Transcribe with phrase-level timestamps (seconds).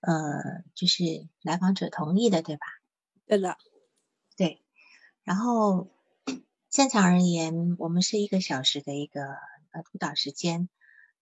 [0.00, 1.02] 呃，就是
[1.42, 2.66] 来访者同意的，对吧？
[3.26, 3.56] 对的，
[4.36, 4.62] 对。
[5.24, 5.88] 然后
[6.70, 9.22] 正常而言，我们是一个小时的一个
[9.72, 10.68] 呃督导时间，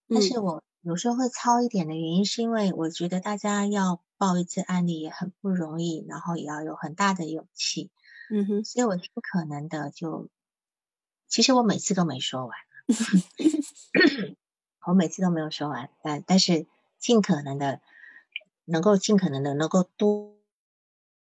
[0.09, 7.91] 但是我有时候会超一点的原因，是因为我觉得大家要报一次案例也很不容易，然后也要有很大的勇气。
[8.31, 10.29] 嗯哼，所以我尽可能的就，
[11.29, 12.57] 其实我每次都没说完
[14.87, 16.67] 我每次都没有说完，但但是
[16.99, 17.81] 尽可能的
[18.65, 20.37] 能够尽可能的能够多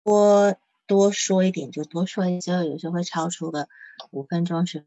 [0.05, 3.69] 多多说一点就多说一些，有时候会超出个
[4.11, 4.87] 五分钟是，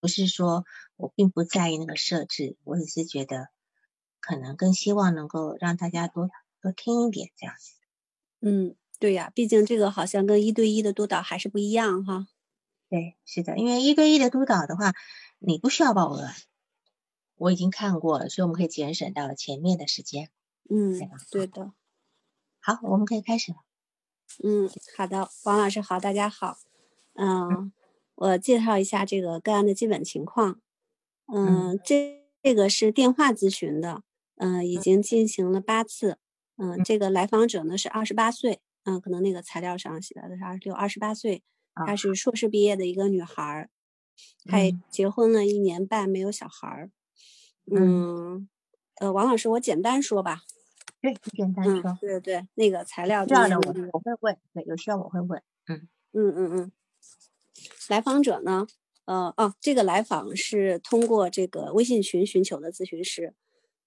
[0.00, 0.64] 不是说
[0.96, 3.48] 我并不在意那个设置，我只是觉得
[4.20, 7.72] 可能更希望能够让大家多多听一点这样子。
[8.40, 8.76] 嗯。
[9.00, 12.28] 对呀，毕竟这个好像跟一对一的督导还是不一样哈。
[12.90, 14.92] 对，是的，因为一对一的督导的话，
[15.38, 16.28] 你不需要报额，
[17.36, 20.28] 我已经看过了，所以我们可以节省到了前面的时间。
[20.68, 21.00] 嗯，
[21.30, 21.72] 对的。
[22.70, 23.58] 好，我们可以开始了。
[24.44, 26.56] 嗯，好的，王老师好，大家好。
[27.14, 27.72] 嗯，
[28.14, 30.60] 我介绍一下这个个案的基本情况。
[31.26, 34.04] 嗯，这这个是电话咨询的，
[34.36, 36.18] 嗯，已经进行了八次。
[36.58, 38.60] 嗯，这个来访者呢是二十八岁。
[38.84, 41.42] 嗯，可能那个材料上写的是二十六、二十八岁，
[41.74, 43.68] 她是硕士毕业的一个女孩儿，
[44.44, 46.90] 她也结婚了一年半，没有小孩儿。
[47.66, 48.48] 嗯，
[49.00, 50.42] 呃，王老师，我简单说吧。
[51.00, 51.98] 对，简单说。
[52.00, 53.24] 对对对，那个材料。
[53.24, 55.42] 这样的我我会问，对，有需要我会问。
[55.66, 56.72] 嗯嗯嗯嗯。
[57.88, 58.66] 来访者呢？
[59.06, 63.34] 呃哦，这个来访是通过这个微信群寻求的咨询师。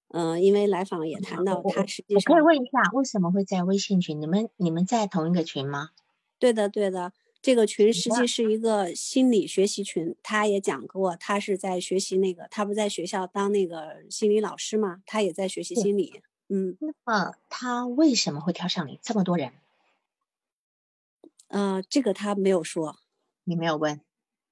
[0.10, 4.20] 嗯，因为来访也谈到他实际上，我可以问一下，为什么会在微信群？
[4.20, 5.92] 你们你们在同一个群吗？
[6.38, 10.16] 对的，对的，这个群实际是一个心理学习群。
[10.22, 16.22] 他也讲过，他是在学习那个，他不在学校当那个心理老师嘛，他也在学习心理。
[16.50, 19.00] 嗯，那么他为什么会挑上你？
[19.04, 19.54] 这么多人？
[21.48, 22.98] 呃，这个他没有说，
[23.48, 24.04] 你没有问。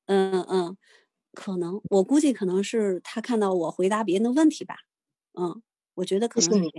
[0.07, 0.77] 嗯嗯，
[1.33, 4.77] 可能我估计可能是他看到我回答别人的问题吧。
[5.33, 5.61] 嗯，
[5.95, 6.71] 我觉得可能是你，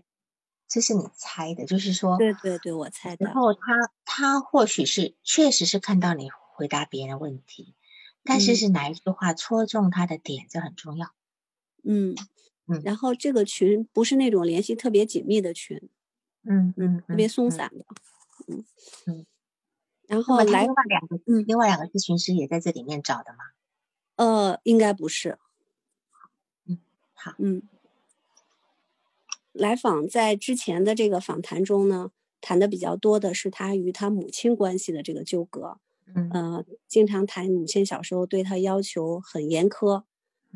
[0.69, 3.27] 这是你猜的，就是说，对对对，我猜的。
[3.27, 3.61] 然后他
[4.05, 7.75] 他或许是确实是看到你回答别人的问题，
[8.25, 11.13] 但是是哪一句话戳中他的点，这很重要。
[11.85, 12.15] 嗯
[12.67, 12.81] 嗯。
[12.85, 15.81] 然后这个群不是那种联系特别紧密的群，
[16.45, 17.85] 嗯嗯，特别松散的。
[18.49, 18.65] 嗯
[19.07, 19.27] 嗯。
[20.09, 23.39] 然后来另外两个，嗯，另外两个咨询师也在这里面找的吗？
[24.17, 25.39] 呃，应该不是。
[26.67, 26.79] 嗯，
[27.15, 27.63] 好，嗯。
[29.53, 35.79] 来访在之前的这个访谈中呢，谈的比较多的是他与他母亲关系的这个纠葛，
[36.15, 40.05] 嗯，呃，经常谈母亲小时候对他要求很严苛，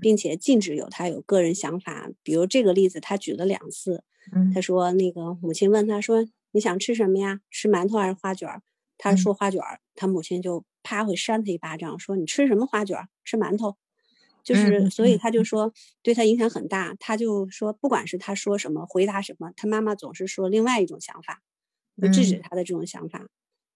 [0.01, 2.11] 并且禁止有他有个人想法。
[2.23, 4.05] 比如这个例子，他举了两次，
[4.55, 7.41] 他说那个母亲问他说你想吃什么呀？
[7.51, 8.49] 吃馒头还是花卷？
[8.99, 9.61] 他说花卷，
[9.95, 13.09] 他母亲就啪会扇他一巴掌，说你吃什么花卷？
[13.25, 13.77] 吃馒头。
[14.43, 16.95] 就是，所以他就说对他影响很大。
[17.01, 21.43] 他就说，不管是他说什么，回答什么，他妈妈总是说另外一种想法，
[22.01, 23.27] 就制止他的这种想法。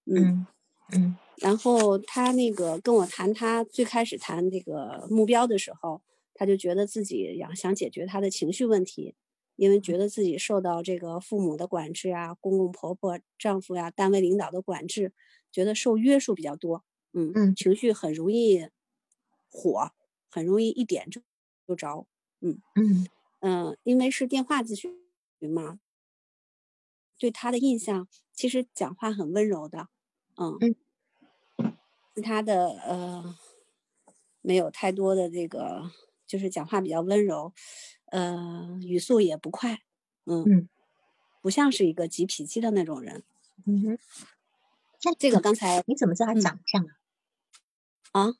[0.05, 0.47] 嗯
[0.93, 1.17] 嗯。
[1.35, 6.01] 然后他那个跟我谈，他最开始谈这个目标的时候，
[6.41, 9.13] 他就觉得自己想想解决他的情绪问题，
[9.57, 15.13] 因为觉得自己受到这个父母的管制啊，公公婆婆、丈夫呀、单位领导的管制，
[15.51, 16.83] 觉得受约束比较多。
[17.13, 18.69] 嗯嗯，情绪很容易
[19.51, 19.91] 火。
[20.33, 21.21] 很容易一点就
[21.67, 22.07] 就着，
[22.39, 22.59] 嗯。
[22.75, 23.05] 嗯。
[23.41, 24.97] 嗯，因为是电话咨询
[25.53, 25.79] 嘛，
[27.19, 29.89] 对他的印象其实讲话很温柔的，
[30.37, 30.75] 嗯嗯，
[32.15, 33.37] 其他的呃
[34.41, 35.91] 没有太多的这个，
[36.31, 37.53] 就是讲话比较温柔，
[38.05, 39.81] 呃语速也不快，
[40.23, 40.69] 嗯嗯，
[41.41, 43.25] 不像是一个急脾气的那种人，
[43.65, 43.99] 嗯哼，
[45.03, 46.85] 那这个刚才你怎么知道他长相
[48.13, 48.21] 啊？
[48.27, 48.33] 啊？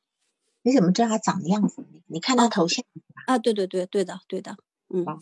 [0.61, 1.85] 你怎么知道他长的样子？
[2.07, 2.85] 你看他头像
[3.25, 3.37] 啊？
[3.37, 4.55] 对对对，对的对的，
[4.87, 5.19] 嗯，好，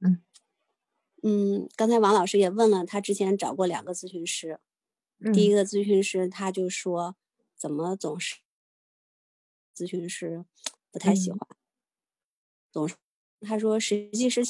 [0.00, 0.22] 嗯
[1.22, 4.58] 嗯，刚才王老师也问了，他之前找过两个咨询师，
[5.34, 7.14] 第一个咨询师他就说，
[7.58, 8.36] 怎么总是
[9.76, 10.46] 咨询师
[10.90, 11.38] 不太喜欢，
[12.74, 12.96] 总是
[13.42, 14.42] 他说实际是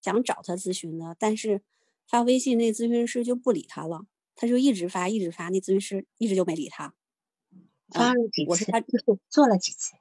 [0.00, 1.62] 想找他咨询的，但是
[2.06, 4.06] 发微信那咨询师就不理他了，
[4.36, 6.94] 他就一直发一直发，那咨询师一直就没理他。
[7.90, 8.50] 发了几次？
[8.50, 8.80] 我是他
[9.28, 9.96] 做了几次？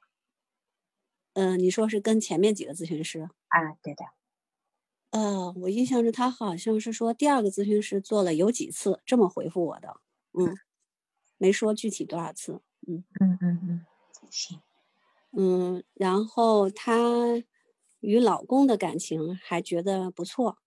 [1.33, 3.30] 嗯，你说是跟前面几个咨询师？
[3.48, 4.06] 啊，对的。
[5.10, 9.95] 呃，我印象中他好像是说第二个咨询师做了有几次，这么回复我的。
[10.39, 10.56] 嗯，
[11.38, 12.62] 没说具体多少次。
[12.88, 13.86] 嗯嗯嗯嗯，
[14.30, 14.62] 行。
[15.34, 17.42] 嗯，然后她
[18.01, 20.57] 与老公的感情还觉得不错。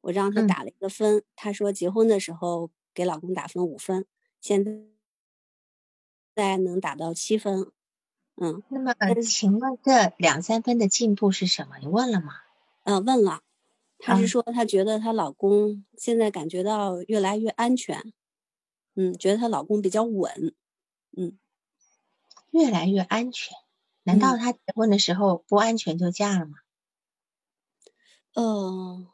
[0.00, 4.06] 我让他打了一个分，他说结婚的时候给老公打分五分，
[4.40, 4.64] 现
[6.34, 7.70] 在能打到七分。
[8.36, 11.78] 嗯，那么请问这两三分的进步是什么？
[11.78, 12.34] 你问了吗？
[12.84, 13.40] 嗯，问了。
[13.98, 18.12] 她是说她觉得她老公现在感觉到越来越安全，
[18.96, 20.54] 嗯，觉得她老公比较稳，
[21.16, 21.38] 嗯，
[22.50, 23.56] 越来越安全。
[24.02, 26.58] 难道她结婚的时候不安全就嫁了吗？
[28.34, 29.08] 嗯，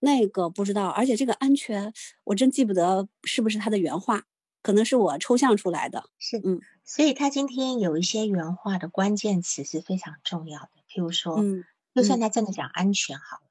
[0.00, 1.92] 那个不知道，而且这个安全
[2.24, 4.24] 我真记不得是不是他的原话，
[4.62, 6.10] 可能是我抽象出来的。
[6.18, 6.60] 是，嗯。
[6.84, 11.64] 所以他今天有一些原话的关键词是非常重要的，譬如说，嗯，
[11.94, 13.42] 就算他真的讲安全好了，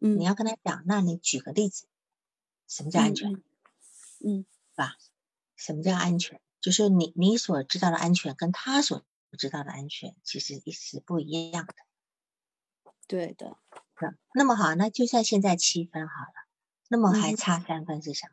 [0.00, 1.86] 嗯，你要跟他讲，那你举个例子，
[2.66, 3.32] 什么叫安全？
[4.24, 4.96] 嗯，是吧？
[5.54, 6.40] 什么叫安全？
[6.60, 9.04] 就是你你所知道的安全跟他所
[9.38, 11.74] 知道的安全其实是不一样的。
[13.12, 13.58] 对的。
[14.00, 16.48] 那那么好，那就算现在七分好了，
[16.88, 18.32] 那么还差三分是什么？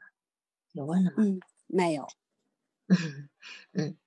[0.72, 1.18] 有问了吗？
[1.18, 2.08] 嗯，没有。
[2.88, 3.30] 嗯
[3.74, 3.98] 嗯。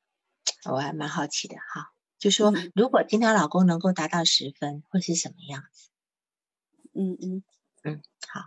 [0.65, 5.91] 我还蛮好奇的哈，就说如果今天老公能够达到十分，会是什么样子？
[6.95, 7.43] 嗯嗯
[7.83, 8.47] 嗯，好，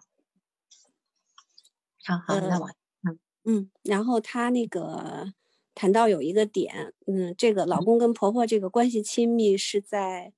[2.04, 2.70] 好好，那我
[3.04, 5.34] 嗯嗯，然后他那个
[5.74, 10.34] 谈到有一个点，嗯，这个老公跟婆婆这个关系亲密是在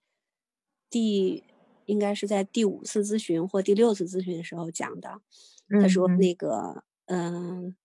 [0.89, 1.43] 第
[1.87, 5.19] 应该是在第五次咨询或第六次咨询的时候讲的。
[5.81, 7.75] 他说那个嗯。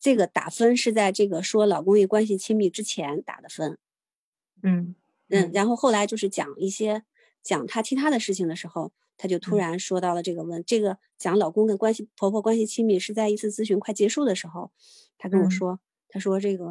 [0.00, 3.78] 这个打分是在这个说老公与关系亲密之前打的分，
[4.62, 4.94] 嗯
[5.28, 7.02] 嗯，然后后来就是讲一些
[7.42, 14.70] 讲他其他的事情的时候，他就突然说到了这个问，这个讲老公跟关系婆婆关系亲密是在一次咨询快结束的时候，
[15.18, 16.64] 他跟我说，他说这个，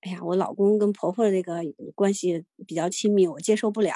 [0.00, 1.60] 哎呀，我老公跟婆婆这个
[1.94, 3.94] 关系比较亲密，我接受不了，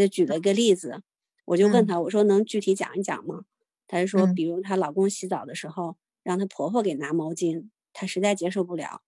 [0.00, 1.02] 他举了一个例子，
[1.46, 3.44] 我就问他，我说能具体讲一讲吗？
[3.88, 5.96] 他就说，比如她老公洗澡的时候。
[6.26, 9.00] 让她婆婆给拿毛巾，她实在接受不了。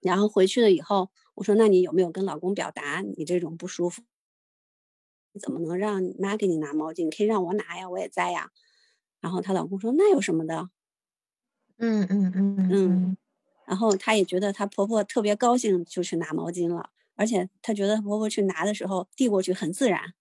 [0.00, 4.02] 然后回去了以后，我说：“那你有没有跟老公表达你这种不舒服？
[5.40, 7.14] 怎么能让你妈给你拿毛巾？
[7.16, 8.50] 可以让我拿呀，我也在呀。”
[9.20, 10.70] 然后她老公说：“那有什么的？”
[11.78, 13.16] 嗯嗯嗯嗯。
[13.66, 16.90] 然后她也觉得她婆婆特别高兴，就去拿毛巾了。
[17.20, 20.14] 而且她觉得婆婆去拿的时候递过去很自然。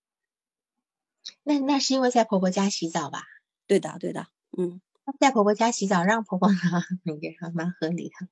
[1.43, 3.23] 那那是因为在婆婆家洗澡吧？
[3.67, 4.81] 对的，对的，嗯。
[5.19, 6.83] 在婆婆家洗澡，让婆婆拿，
[7.21, 8.27] 也还蛮合理的。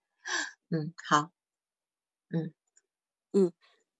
[0.69, 1.31] 嗯，好，
[2.29, 2.53] 嗯
[3.33, 3.51] 嗯，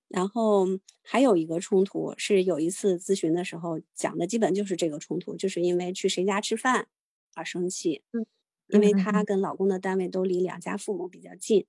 [0.07, 0.67] 然后
[1.01, 6.87] 还有一个冲突是有一次咨询的时候讲的，基本就是这个冲突，就是因为去谁家吃饭
[7.33, 8.03] 而生气。
[8.11, 8.27] 嗯，
[8.67, 11.65] 因为她跟老公的单位都离两家父母比较近，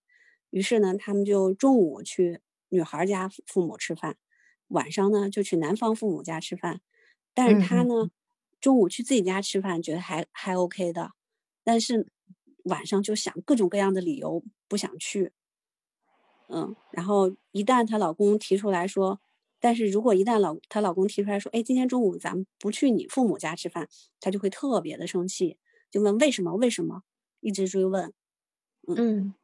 [0.51, 4.17] 于是呢，他们就中午去女孩家父母吃饭，
[4.69, 6.81] 晚上呢就去男方父母家吃饭，
[7.35, 8.11] 但是她呢。
[8.61, 11.13] 中午去自己家吃饭，觉得还还 OK 的，
[11.63, 12.09] 但是
[12.65, 15.31] 晚上就想各种各样的理由不想去。
[16.49, 19.21] 嗯，然后一旦她老公提出来说，
[19.61, 23.89] 但是如果一旦老她老公提出来说，哎，今天中午咱们不去你父母家吃饭，
[24.19, 25.57] 她就会特别的生气，
[25.89, 27.03] 就问为什么为什么，
[27.39, 28.13] 一直追问。
[28.89, 29.35] 嗯，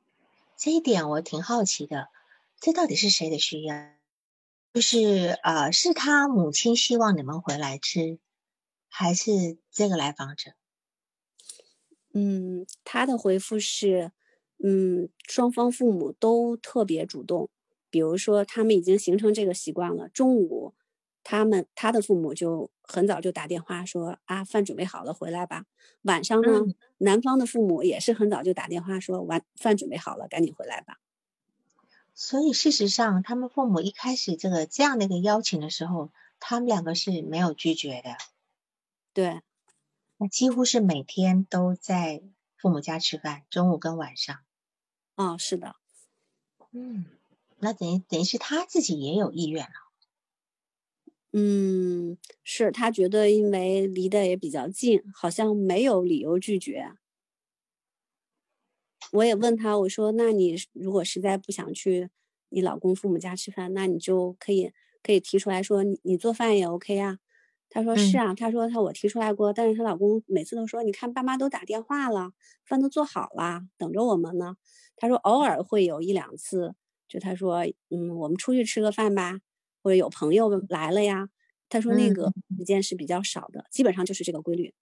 [0.58, 2.08] 这一点我挺好奇的，
[2.64, 3.76] 这到底是谁的需要？
[4.72, 8.18] 就是呃，是他母亲希望你们回来吃。
[8.88, 10.52] 还是这个来访者，
[12.14, 14.12] 嗯，他的回复是，
[14.64, 17.50] 嗯，双方父母都特别主动，
[17.90, 20.72] 比如说他们已经形成这个习惯了，中午
[21.22, 25.66] 他们他的父母就很早就打电话说啊，饭准备好了，回来吧。
[26.04, 26.62] 晚上呢，
[26.96, 31.03] 男方的父母也是很早就打电话说晚饭准备好了，赶紧回来吧。
[32.14, 38.16] 所以事实上，他们父母一开始这个这样的一个邀请的时候，他们两个是没有拒绝的。
[39.12, 39.40] 对，
[40.16, 42.22] 那几乎是每天都在
[42.56, 44.38] 父母家吃饭，中午跟晚上。
[45.16, 45.74] 哦，是的，
[46.70, 47.04] 嗯，
[47.58, 49.74] 那等于等于是他自己也有意愿了。
[51.32, 56.92] 嗯，是他觉得因为离得也比较近，好像没有理由拒绝。
[59.14, 62.10] 我也问他，我说：“那你如果实在不想去
[62.48, 64.72] 你老公父母家吃饭，那你就可以
[65.04, 67.18] 可以提出来说，你你做饭也 OK 啊。”
[67.70, 72.32] 他说是啊，他说他我提出来过，但是她老公每次都说，你看爸妈都打电话了，
[72.64, 74.56] 饭都做好了，等着我们呢。
[74.96, 76.74] 他说偶尔会有一两次，
[77.08, 79.40] 就他说，嗯，我们出去吃个饭吧，
[79.82, 81.28] 或者有朋友来了呀。
[81.68, 84.72] 他说那个时间是比较少的，基本上就是这个规律。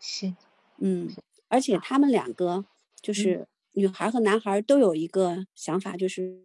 [0.00, 0.34] 是，
[0.78, 1.08] 嗯，
[1.48, 2.64] 而且他们两个
[3.00, 6.44] 就是女孩和男孩都有一个想法，就是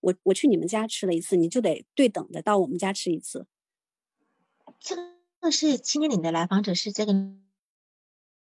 [0.00, 3.46] 我我去你们家吃了一次，你就得对等的到我们家吃一次。
[4.78, 5.14] 这个。
[5.52, 7.12] 是今天你的来访者是这个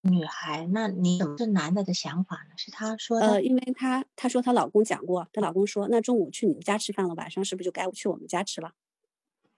[0.01, 2.57] 女孩，那你怎么是男的的想法呢？
[2.57, 3.27] 是他说的？
[3.29, 8.73] 呃，因为她她说她老公讲过，她老公说，那中午去你们家吃饭了，晚上是不是就该去我们家吃了？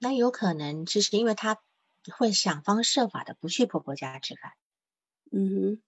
[0.01, 1.63] 那有可能就是因为她
[2.15, 4.53] 会想方设法的不去婆婆家吃饭，
[5.33, 5.83] 嗯哼，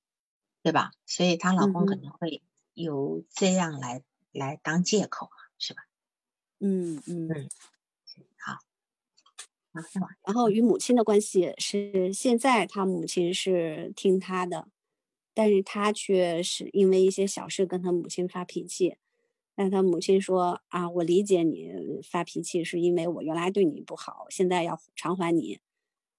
[0.62, 0.92] 对吧？
[1.04, 2.42] 所以她老公可能会
[2.74, 4.02] 有这样来
[4.32, 5.82] 来当借口是吧？
[6.60, 7.48] 嗯嗯嗯，
[8.38, 8.58] 好。
[10.26, 14.68] 然后与母亲的关系是，现在他母亲是听他的，
[15.34, 18.96] 但是他却是因为一些小事跟他母亲发脾气。
[19.54, 21.70] 但他母亲说：“啊，我理解你
[22.02, 25.60] 发脾气，是因为我原来对你不好，现在要偿还你。”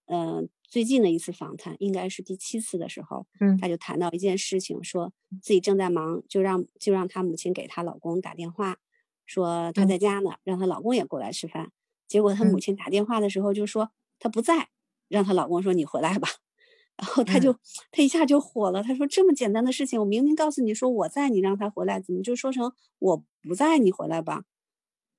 [0.07, 8.79] 嗯，最近的一次访谈应该是第七次的时候，嗯，他就谈到一件事情，说自己正在忙，就让就让他母亲给她老公打电话，
[9.27, 11.71] 说她在家呢，让她老公也过来吃饭。
[12.07, 14.69] 结果她母亲打电话的时候就说她不在，
[15.09, 16.27] 让她老公说你回来吧。
[16.97, 17.55] 然后她就
[17.91, 23.77] 他一下就火了，她说这么简单的事情，我明明告诉你说我在，你让他回来，怎么就说成我不在？
[23.77, 24.45] 你回来吧。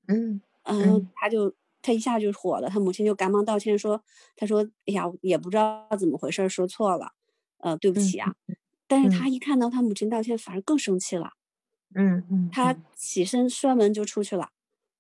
[0.08, 4.02] 嗯嗯，他就他一下就火了，他母亲就赶忙道歉说，
[4.36, 7.12] 他说哎呀也不知道怎么回事，说错了，
[7.58, 8.34] 呃对不起啊。
[8.86, 11.32] 但是他一看到他母亲道歉，反而更生气了。
[11.94, 14.48] 嗯嗯，他起身摔门就出去了，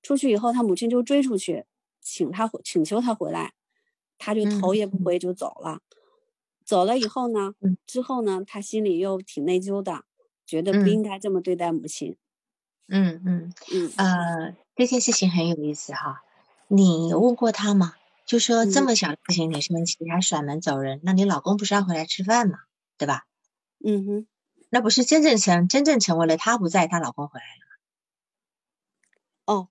[0.02, 1.64] 出去以后他母亲就追出去。
[2.02, 3.54] 请他回，请求他回来，
[4.18, 5.80] 他就头也不回就走了。
[6.66, 7.54] 走了以后呢，
[7.86, 10.04] 之后呢，他心里又挺内疚的，
[10.44, 12.18] 觉得不应该这么对待母亲。
[12.88, 13.92] 嗯嗯嗯。
[13.96, 16.23] 呃，这件事情很有意思哈。
[16.68, 17.94] 你问过他吗？
[18.26, 22.58] 就说这么小的事情你生气，还甩门走人，那你老公不是要回来吃饭吗？
[22.96, 23.26] 对吧？
[23.84, 24.26] 嗯哼。
[24.70, 27.60] 那不是真正成真正成为了他不在，她老公回来了
[29.52, 29.62] 吗？
[29.62, 29.68] 哦，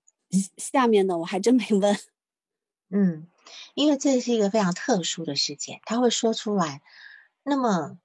[0.56, 1.98] 下面的我还真没问。
[2.88, 3.26] 嗯，
[3.74, 6.80] 因为这是一个非常特殊的事件，他会说出来。
[7.42, 7.98] 那么，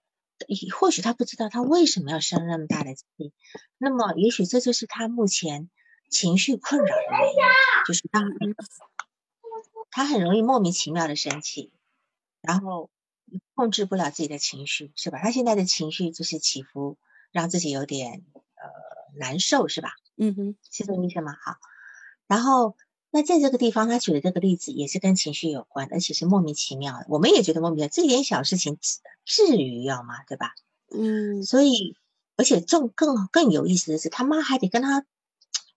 [0.78, 3.06] 或许他不知道他为什么要生那么大的气。
[3.78, 5.70] 那么，也许这就是他目前
[6.10, 7.36] 情绪困扰的原因，
[7.88, 8.22] 就是他
[9.92, 11.72] 他很容易莫名其妙的生气，
[12.42, 12.90] 然后
[13.56, 15.20] 控制不了自己的情绪，是吧？
[15.22, 16.98] 他现在的情绪就是起伏，
[17.32, 19.92] 让自己有点呃难受，是吧？
[20.18, 21.38] 嗯哼，是这个意思吗？
[21.42, 21.56] 好，
[22.28, 22.76] 然后。
[23.12, 27.08] 那在这个地方，他举的这个例子也是跟情绪有关，而且是莫名其妙的。
[27.10, 28.78] 我们也觉得莫名其妙，这点小事情
[29.26, 30.24] 至于要吗？
[30.28, 30.54] 对吧？
[30.92, 31.42] 嗯。
[31.42, 31.96] 所以，
[32.36, 35.04] 而且重更更有意思的是，他妈还得跟他，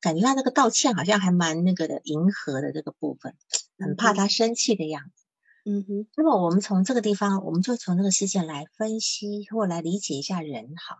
[0.03, 3.35] 感觉他那个道歉好像还蛮那个的，迎合的这个部分，
[3.79, 5.25] 很怕他生气的样子。
[5.65, 6.07] 嗯哼。
[6.15, 10.99] 那么我们从这个地方，我们就从这个事件来分析或来理解一下人，好，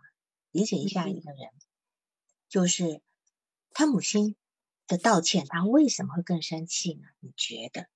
[0.49, 1.49] 理解一下一个人，
[2.49, 3.01] 就是
[3.73, 4.35] 他母亲。
[4.85, 7.07] 的道歉，他为什么会更生气呢？
[7.21, 7.87] 你觉得，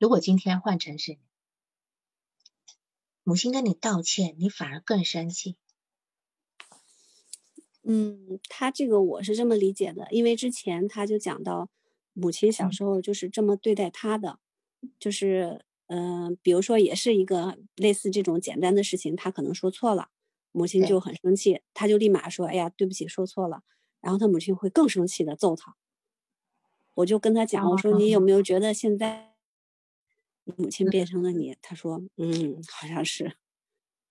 [0.00, 1.20] 如果今天换成是你，
[3.22, 5.56] 母亲跟你道歉，你反而更生气？
[7.88, 11.68] 嗯，他这个我是这么理解的，因为之前他就讲到，
[12.14, 14.40] 母亲小时候就是这么对待他的，
[14.98, 20.08] 就是嗯，比如说也是一个类似这种简单的事情，他可能说错了，
[20.52, 23.62] 母亲就很生气，他就立马说：“哎呀，对不起，说错了。”
[24.02, 25.76] 然后他母亲会更生气的揍他，
[26.94, 29.34] 我就跟他讲，我说你有没有觉得现在
[30.46, 31.56] 你母亲变成了你？
[31.60, 33.36] 他说，嗯，好像是，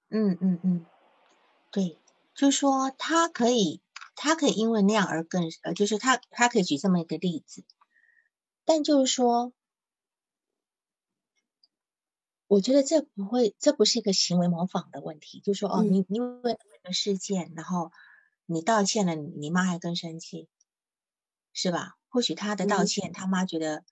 [0.09, 0.85] 嗯嗯嗯，
[1.71, 1.97] 对，
[2.35, 3.81] 就说他可以，
[4.15, 7.63] 他可以因为那样而更，呃，就是他他可以举这么一个例子，
[8.65, 9.53] 但就是说，
[12.47, 17.91] 我觉得这不会，这不是一个行为模仿的问题，就说哦，你因为那个事件，然后。
[18.47, 20.47] 你道歉了，你妈还更生气，
[21.51, 21.95] 是吧？
[22.09, 23.83] 或许他的道歉，他妈觉得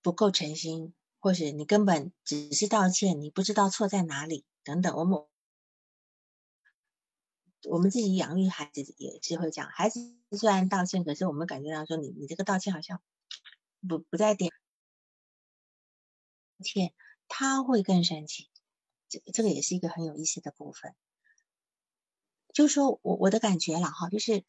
[0.00, 4.96] 不够诚心，或者你根本只是道歉，你不知道错在哪里，等等。
[4.96, 5.26] 我们
[7.64, 10.00] 我们自己养育孩子也是会讲，孩子
[10.32, 13.00] 虽然道歉，可是我们感觉到说，你你这个道歉好像
[13.88, 14.52] 不不在点，
[16.62, 16.92] 歉
[17.28, 18.48] 他会更生气，
[19.08, 20.94] 这这个也是一个很有意思的部分。
[22.52, 24.44] 就说我我的感觉了哈，就是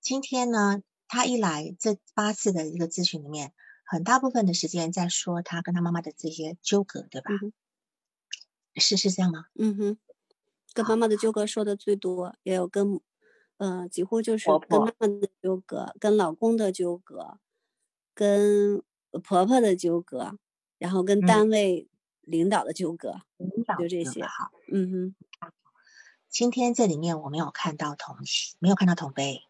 [0.00, 3.52] 今天呢，他一来这八次的一个咨询里面，
[3.84, 7.30] 很大部分的时间在说他跟他妈妈的这些纠葛，对吧？
[8.76, 9.46] 是是这样吗？
[9.58, 9.98] 嗯哼，
[10.72, 13.00] 跟妈妈的纠葛说的最多，也有跟
[13.58, 17.38] 嗯，几乎就是跟妈妈的纠葛，跟老公的纠葛，
[18.14, 18.82] 跟
[19.22, 20.38] 婆婆的纠葛，
[20.78, 21.88] 然后跟单位
[22.20, 23.22] 领导的纠葛，
[23.78, 24.22] 就这些。
[24.24, 25.14] 好，嗯哼。
[26.28, 28.16] 今天这里面我没有看到同
[28.58, 29.40] 没有看到同辈，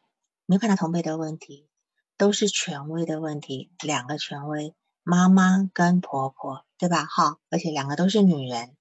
[0.47, 1.69] 没有看到同辈的问题，
[2.17, 3.73] 都是权威的问题。
[3.83, 7.05] 两个权威，妈妈跟婆婆，对吧？
[7.05, 8.77] 哈，而且两个都是女人，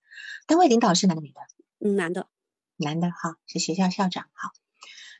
[0.45, 1.41] 单位领导是男的女的？
[1.79, 2.27] 嗯，男的，
[2.77, 4.51] 男的哈，是学校校长哈。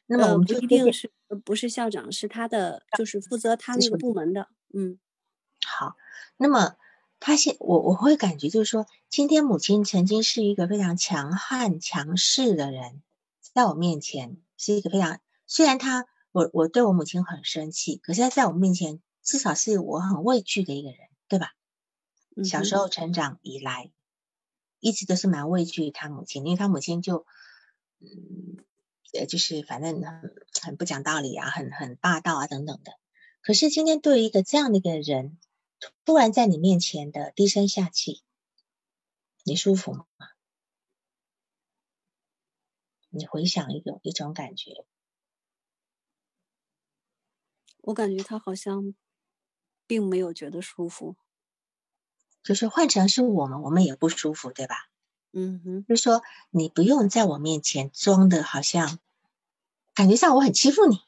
[0.06, 1.12] 那么我们不一定是
[1.44, 4.50] 不是校长，是他的就是负责他那个部门的。
[4.74, 5.00] 嗯，
[5.66, 5.96] 好。
[6.38, 6.76] 那么
[7.20, 13.02] 他现我我会感觉就是说，今天母亲曾经是一个非常强悍强势的人，
[13.42, 21.54] 在我面前是一个非常虽然他我我对我母亲很生气，可是他在我面前至少是我很畏惧的一个人，对吧？
[22.46, 23.92] 小时候成长以来，
[24.80, 27.26] 一直都是蛮畏惧他母亲，因为他母亲就
[28.00, 28.64] 嗯。
[29.14, 32.92] 呃，就是反正很很不讲道理啊，很很霸道啊，等等的。
[33.42, 35.40] 可是今天对于一个这样的一个人，
[36.04, 38.22] 突然在你面前的低声下气，
[39.46, 40.06] 你舒服吗？
[43.10, 44.86] 你回想一个一种感觉，
[47.78, 48.94] 我感觉他好像
[49.88, 51.16] 并没有觉得舒服，
[52.48, 54.88] 就是换成是我们，我们也不舒服，对吧？
[55.34, 59.00] 嗯哼，就是说你不用在我面前装的好像，
[59.94, 61.02] 感觉上我很欺负你，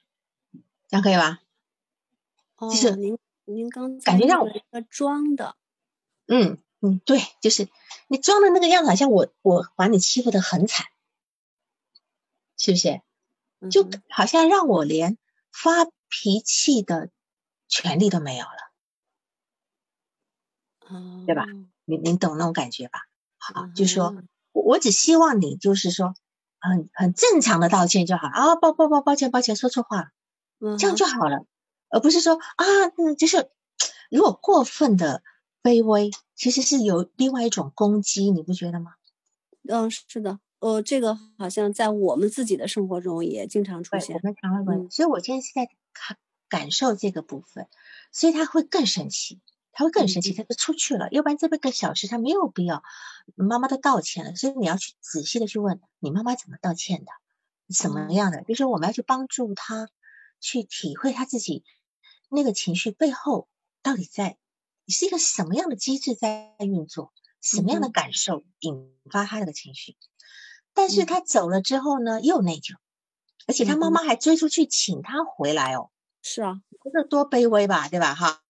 [0.90, 1.40] 这样可以吧？
[2.58, 4.52] 哦，就是您您刚感觉让我
[4.90, 5.56] 装的，
[6.28, 7.70] 嗯嗯，对，就是
[8.10, 10.88] 你装的那个样子，好像我我把你欺负的很惨，
[12.58, 13.00] 是不是？
[13.72, 15.18] 就好像让我连
[15.54, 17.10] 发脾气的
[17.70, 18.59] 权利都没有了，
[20.90, 21.46] 哦，对吧？
[21.86, 23.00] 你你懂那种感觉吧？
[23.38, 24.16] 好，就是说，
[24.52, 26.14] 我我只希望你就是说，
[26.60, 31.46] 很很正常的道歉就好啊，抱抱抱，抱歉抱歉，说错话了，这样就好了，
[31.90, 32.66] 而不是说啊，
[32.98, 33.50] 嗯，就是
[34.12, 35.24] 如果过分的
[35.64, 38.92] 卑微，其实是有另外一种攻击，你不觉得吗？
[39.68, 46.18] 嗯，是的，呃，这个好像在我们自己的生活中也经常出现，我们常会问，所以我今天是在感
[46.50, 47.68] 感受这个部分，
[48.12, 49.40] 所以他会更生气。
[49.80, 51.08] 他会更生气，他就出去了。
[51.10, 52.84] 要不然这个小时他没有必要，
[53.36, 57.12] 妈妈都道歉了，所以你要去仔细的去问你妈妈怎么道歉的，
[57.74, 58.44] 什么样的？
[58.44, 59.88] 就是我们要去帮助他
[60.42, 61.64] 去体会他自己
[62.28, 63.48] 那个情绪背后
[63.82, 64.38] 到底在
[64.90, 69.96] 是一个什么样的机制在运作，什么样的感受引发他那个情绪。
[70.74, 72.76] 但是他走了之后呢，又内疚，
[73.48, 75.90] 而且他妈妈还追出去请他回来哦。
[76.22, 76.62] 是啊，
[76.94, 78.14] 这多卑微吧，对吧？
[78.14, 78.42] 哈。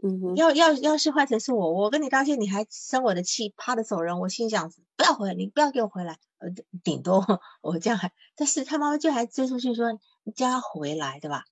[0.00, 6.48] 嗯，要要要是换成是我，我跟你道歉，你还生我的气，啪的走人，我心想不要回来，你不要给我回来，呃，
[6.84, 7.24] 顶多
[7.62, 11.44] 我这样还，但是他妈妈就还追出去说你叫他回来，对吧？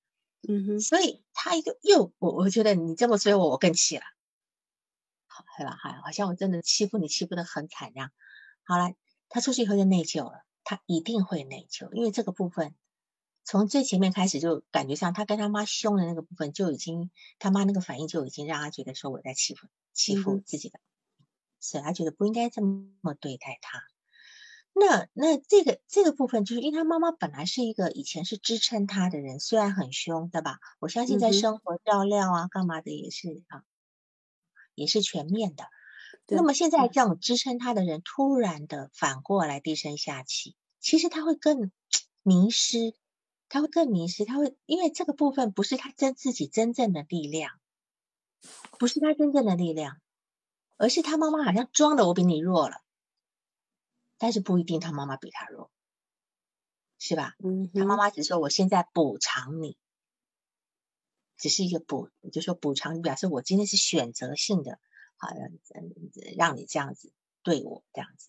[0.48, 4.02] 嗯哼，所以他又又我我觉得你这么追我，我更气了，
[5.26, 5.76] 好，对吧？
[5.82, 8.12] 好，好像我真的欺负你，欺负的很惨样。
[8.62, 8.92] 好了，
[9.28, 12.76] 他出去以后就内疚了，他一定会内疚，因为这个部分。
[13.46, 20.80] 从最前面开始就感觉上，他跟他妈凶的那个部分就已经，他妈那个反应就已经让他觉得说我在欺负欺负自己的，
[21.60, 23.84] 所以他觉得不应该这么对待他。
[24.74, 30.58] 那那这个这个部分，就是因为他妈妈本来是一个以前是支撑他的人，虽然很凶，对吧？
[30.80, 33.62] 我相信在生活照料啊、干嘛的也是啊，
[34.74, 35.64] 也是全面的。
[36.26, 41.70] 那么现在这种支撑他的人突然的反过来低声下气，其实他会更
[42.24, 42.92] 迷失。
[43.48, 47.60] 他会更迷失，他会因为这个部分不是他真自己真正的力量，
[48.78, 50.00] 不是他真正的力量，
[50.76, 52.82] 而是他妈妈好像装的我比你弱了，
[54.18, 55.70] 但是不一定他妈妈比他弱，
[56.98, 57.34] 是吧？
[57.38, 59.76] 嗯，他妈妈只说我现在补偿你，
[61.36, 64.80] 只是一个补，就说补偿，表示我今天是选择性的，
[65.16, 65.58] 好嗯，
[66.36, 68.28] 让你这样子对我这样子，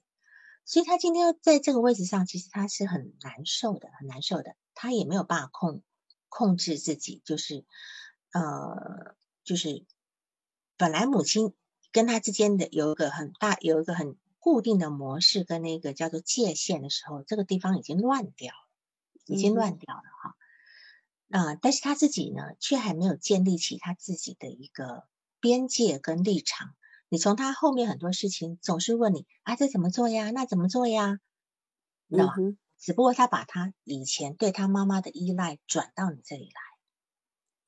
[0.68, 4.58] 所以他今天在这个位置上，其实他是很难受的，很难受的。
[4.76, 5.82] 他也没有办法控
[6.28, 7.66] 控制自己，就是
[8.34, 9.86] 呃，就是
[10.76, 11.56] 本来母亲
[11.94, 18.70] 跟他之间的有一个很大有一个很固定的模式跟那个叫做界限的时候，这个地方已经乱掉了，
[19.26, 20.36] 已经乱掉了哈。
[21.30, 25.08] 啊，但是他自己呢，却还没有建立起他自己的一个
[25.40, 26.76] 边界跟立场。
[27.10, 30.32] 你从他后面很多事情总是问你啊，这怎么做呀？
[30.32, 31.20] 那怎么做呀？
[32.10, 32.34] 知道吗？
[32.80, 36.62] 只不过他把他以前对他妈妈的依赖转到你这里来，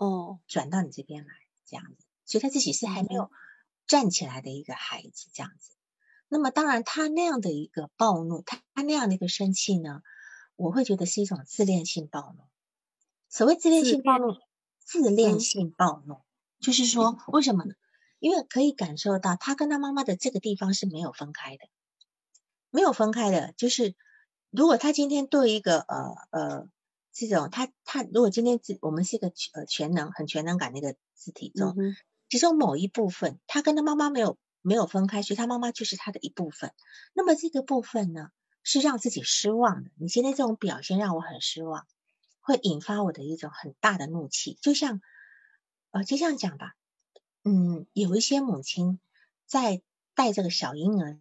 [0.06, 1.34] 哦，转到你这边来
[1.65, 3.32] 这样子，所以他自己是还没有
[3.88, 5.71] 站起来的一个孩子这样子。
[6.28, 10.02] 那么当然，他那样的一个暴怒，他他那样的一个生气呢，
[10.56, 12.43] 我会觉得是一种自恋性暴怒。
[13.30, 14.38] 所谓自恋性暴怒，
[14.80, 16.21] 自恋性暴怒
[16.60, 17.73] 就是说为什么呢？
[18.20, 21.68] 因为可以感受到他跟他妈妈的这个地方是没有分开的，
[22.70, 23.96] 没有分开的，就是。
[24.52, 26.68] 如果他今天对一个呃呃
[27.14, 31.76] 这种他他如果今天我们是一个呃全能很全能感的一个字体中，
[32.30, 36.74] 其中某一部分他跟他妈妈没有没有分开，所以他妈妈就是他的一部分。
[37.14, 38.32] 那么这个部分呢，
[38.64, 39.92] 是让自己失望的。
[40.00, 41.86] 你今天这种表现让我很失望，
[42.42, 44.58] 会引发我的一种很大的怒气。
[44.64, 45.00] 就像，
[45.92, 46.74] 呃，就像讲吧，
[47.52, 49.00] 嗯，有一些母亲
[49.48, 49.82] 在
[50.14, 51.20] 带这个小婴儿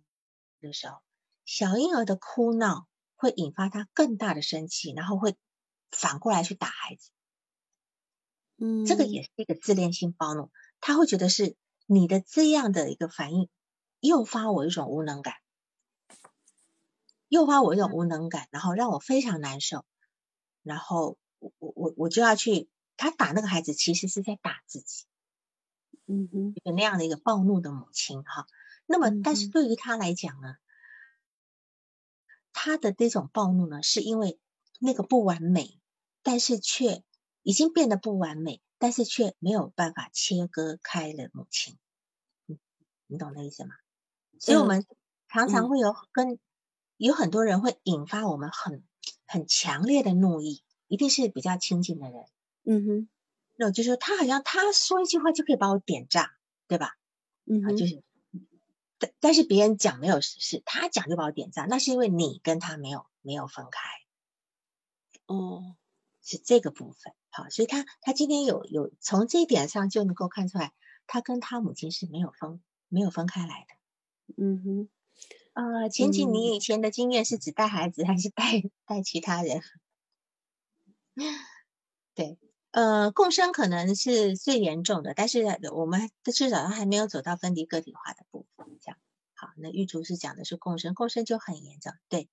[0.61, 0.99] 的时候，
[1.47, 2.87] 小婴儿的哭闹
[3.17, 5.37] 会引发他更大的生气，然后会
[5.91, 7.11] 反过来去打孩子。
[8.59, 10.51] 嗯，这个也是一个自恋性暴怒，
[10.83, 13.49] 他会觉得是你的这样的一个反应
[14.01, 15.37] 诱发我一种无能感，
[17.29, 19.87] 诱发我一种无能感，然后让我非常难受，
[20.63, 25.07] 然后我我我我就要去，他打那个孩子其实是在打自己，
[26.09, 28.47] 嗯哼，有那样的一个暴怒的母亲哈，
[28.87, 30.57] 那么但是对于他来讲呢，
[32.53, 34.41] 他的这种暴怒呢，是因为
[34.81, 35.79] 那个不完美，
[36.23, 37.05] 但是却。
[37.45, 41.79] 已经变得不完美，但是却没有办法切割开了母亲，
[42.45, 42.59] 你
[43.07, 43.75] 你懂那意思吗？
[44.39, 44.85] 所以我们
[45.29, 46.39] 常常会有跟
[46.99, 48.85] 有很多人会引发我们很
[49.25, 52.25] 很强烈的怒意，一定是比较亲近的人。
[52.65, 53.09] 嗯哼，
[53.59, 56.31] 那就是他好像他说一句话就可以把我点炸，
[56.69, 56.97] 对吧？
[57.45, 58.03] 嗯哼，就是，
[58.99, 63.81] 但但是别人讲没有事，他讲就把我点炸，那是因为你跟他没有没有分开。
[65.27, 65.77] 哦。
[66.21, 70.75] 是这个部分，好，所以他他今天有有从这一点上就能够看出来，
[71.07, 74.35] 他跟他母亲是没有分没有分开来的。
[74.37, 74.89] 嗯哼，
[75.55, 79.63] 呃，前景，你以前的经验是指带孩子还是带带其他人？
[82.15, 82.37] 对，
[82.79, 88.69] 呃，共生可能是最严重的，但是我们至少还没有走到分离个体化的部分。
[88.81, 88.99] 这样，
[89.35, 91.93] 好，那玉竹是讲的是共生，共生就很严重。
[92.09, 92.29] 对，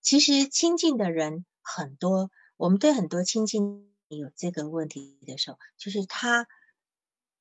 [0.00, 2.30] 其实亲近的人很多。
[2.56, 6.48] 我们对很多亲近有这个问题的时候，就是他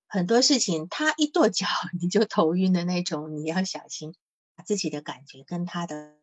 [0.05, 1.65] 很多事情，他一跺脚
[2.01, 4.13] 你就头晕的那种，你要小心
[4.65, 6.17] 自己的感觉跟他的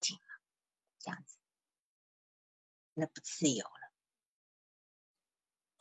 [0.00, 0.40] 紧了，
[0.98, 1.36] 这样子，
[2.94, 3.66] 那不自由。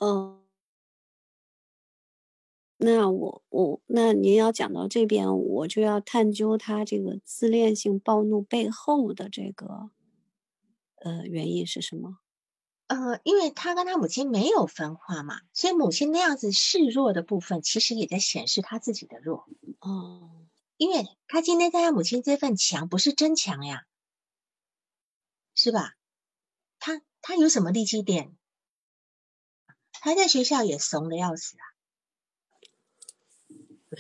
[0.06, 0.44] 嗯，
[2.76, 9.90] 那我我那您要讲到这边，我就要探究他这个自恋性暴怒背后的这个
[10.96, 12.18] 呃原因是什么。
[12.88, 19.46] 呃，因为他跟他母亲没有分化嘛，所以母亲那样子示弱的部分，其实也在显示他自己的弱。
[19.80, 23.86] 哦，因为他今天在他母亲这份强不是真强呀，
[25.56, 25.94] 是吧？
[26.78, 28.36] 他他有什么利基点？
[30.04, 31.64] 他在学校也怂的要死啊。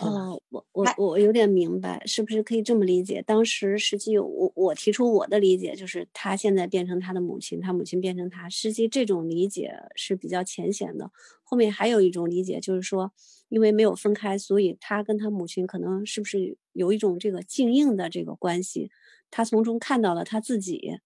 [0.01, 3.21] 哦，我我我有点明白，是不是可以这么理解？
[3.21, 8.49] 当时实际我我提出我的理解，就是他现在变成他的母亲，他母亲变成他。
[8.49, 11.09] 实际这种理解是比较浅显的。
[11.41, 13.13] 后面还有一种理解，就是说，
[13.47, 18.91] 因为没有分开，所以他跟他母亲可能是不是有一种这个静应的这个关系？
[19.31, 20.99] 他从中看到了他自己，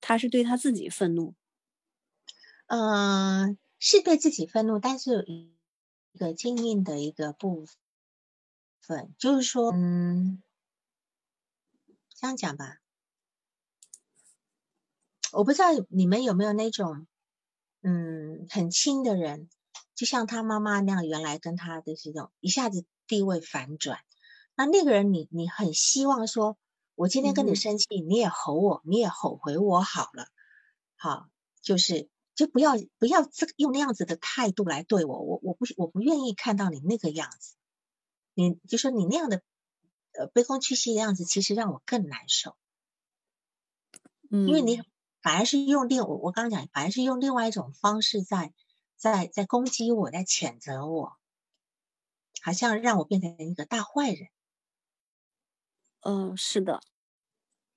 [0.00, 1.34] 他是对他自己愤怒。
[2.68, 5.52] 嗯，是对自己愤怒，但是有一
[6.16, 7.66] 个静应的一个部
[8.80, 9.14] 分。
[9.18, 10.42] 就是说，嗯，
[12.14, 12.78] 这样讲吧，
[15.32, 17.06] 我不知道你们有没有那种，
[17.82, 19.48] 嗯，很亲的人，
[19.94, 24.00] 就像他妈妈那样，原来跟他的这种一下子地位反转，
[24.56, 26.58] 那那个人，你你很希望说，
[26.96, 30.28] 我今天跟你生气，你也吼我，你也吼回我好了，
[30.96, 31.28] 好，
[31.62, 32.10] 就是
[32.40, 37.54] 就不要不要这个用那样子的态度来对我，我我不我不愿意看到你那个样子。
[38.32, 39.42] 你就说你那样的
[40.12, 42.56] 呃卑躬屈膝的样子，其实让我更难受。
[44.30, 44.80] 嗯，因为你
[45.20, 48.54] 反而是用另我我刚刚讲，反而是用另外一种方式在
[48.96, 51.18] 在在攻击我，在谴责我，
[52.40, 54.28] 好像让我变成一个大坏人。
[56.00, 56.80] 嗯，是的，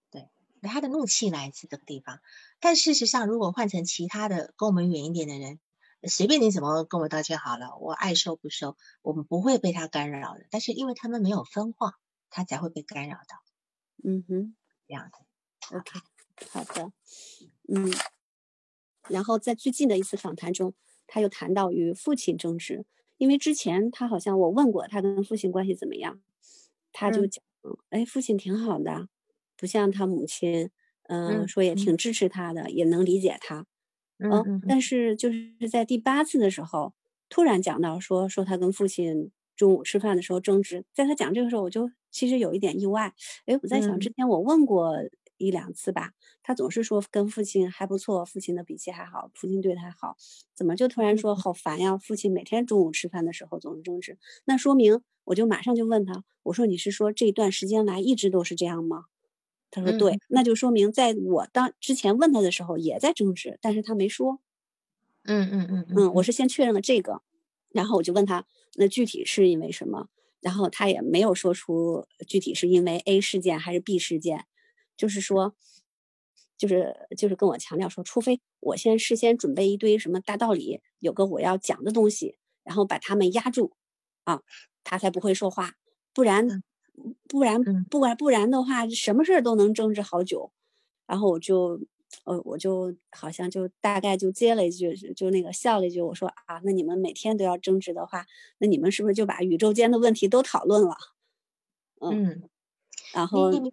[0.09, 0.29] 对，
[0.61, 2.21] 他的怒气来自这个地方。
[2.63, 5.59] 但事实上，如果换成其他的跟我们远一点的人。
[6.07, 10.45] 随便你怎么跟我道歉好了，我爱收不收，我们不会被他干扰的。
[10.49, 11.99] 但是因为他们没有分化，
[12.29, 13.43] 他才会被干扰到。
[14.05, 14.55] 嗯哼，
[14.87, 15.75] 这样子。
[15.75, 15.99] OK，
[16.51, 16.93] 好的。
[17.67, 17.93] 嗯，
[19.09, 20.73] 然后在最近的一次访谈中，
[21.05, 22.85] 他又谈到与父亲争执，
[23.17, 26.21] 因为之前他好像我问过他跟父亲关系怎么样，
[26.93, 27.43] 他就讲，
[27.89, 29.09] 哎，父亲挺好的，
[29.57, 30.69] 不像他母亲，
[31.07, 33.65] 嗯，说也挺支持他的，也能理解他。
[34.19, 36.93] 嗯，但是就是在第八次的时候，
[37.29, 43.13] 突然讲到说说他跟父亲中午吃饭的时候争执，在他讲这个时候，我就其实有一点意外。
[43.45, 44.97] 哎，我在想，之前我问过
[45.37, 46.11] 一两次吧，
[46.43, 50.15] 他总是说跟父亲还不错，父亲的脾气还好，父亲对他好，
[50.55, 51.97] 怎么就突然说好烦呀？
[51.97, 59.05] 父亲每天中午吃饭的时候总是争执，那说明我就马上就问他，我说你是说这段时间来一直都是这样吗？
[59.73, 64.39] 他说对，那就说明在我当之前问他的时候也在争执，但是他没说。
[65.23, 67.21] 嗯嗯嗯嗯，我是先确认了这个，
[67.69, 70.09] 然后我就问他，那具体是因为什么？
[70.41, 74.45] 然后他也没有说出具体是因为 A 事件还是 B 事件，
[74.95, 75.55] 就是说，
[76.57, 83.71] 就是就是跟我强调说，除非我先事先准备一堆什么大道理，有个我要讲的东西，然后把他们压住，
[84.25, 84.41] 啊，
[84.83, 85.73] 他才不会说话，
[86.13, 86.63] 不然。
[87.27, 90.51] 不然，不管不然的话，什么事儿都能争执好久。
[91.07, 91.79] 然后我就，
[92.25, 98.25] 呃，我就好像就大概就接了一句，就那个笑了一句，我说啊，那你们每天都要争执的话，
[98.59, 100.95] 那你们是不是就把宇宙间的问题都讨论了？
[102.01, 102.43] 嗯，
[103.13, 103.63] 然后，嗯，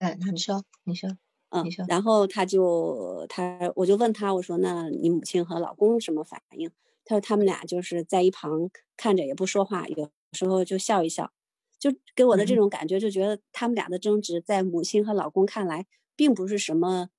[0.00, 1.10] 嗯，你说，你说，
[1.50, 1.74] 嗯。
[1.86, 6.70] 然后他就他，我就问他，我说那你母亲和老公什么反应？
[7.04, 11.32] 他说他们俩就是在一旁看着也不说话，有时候就笑一笑。
[11.78, 15.86] 就给我的这种感觉，就觉得他们俩的争执，在母亲和老公看来，
[16.16, 17.10] 并不是什么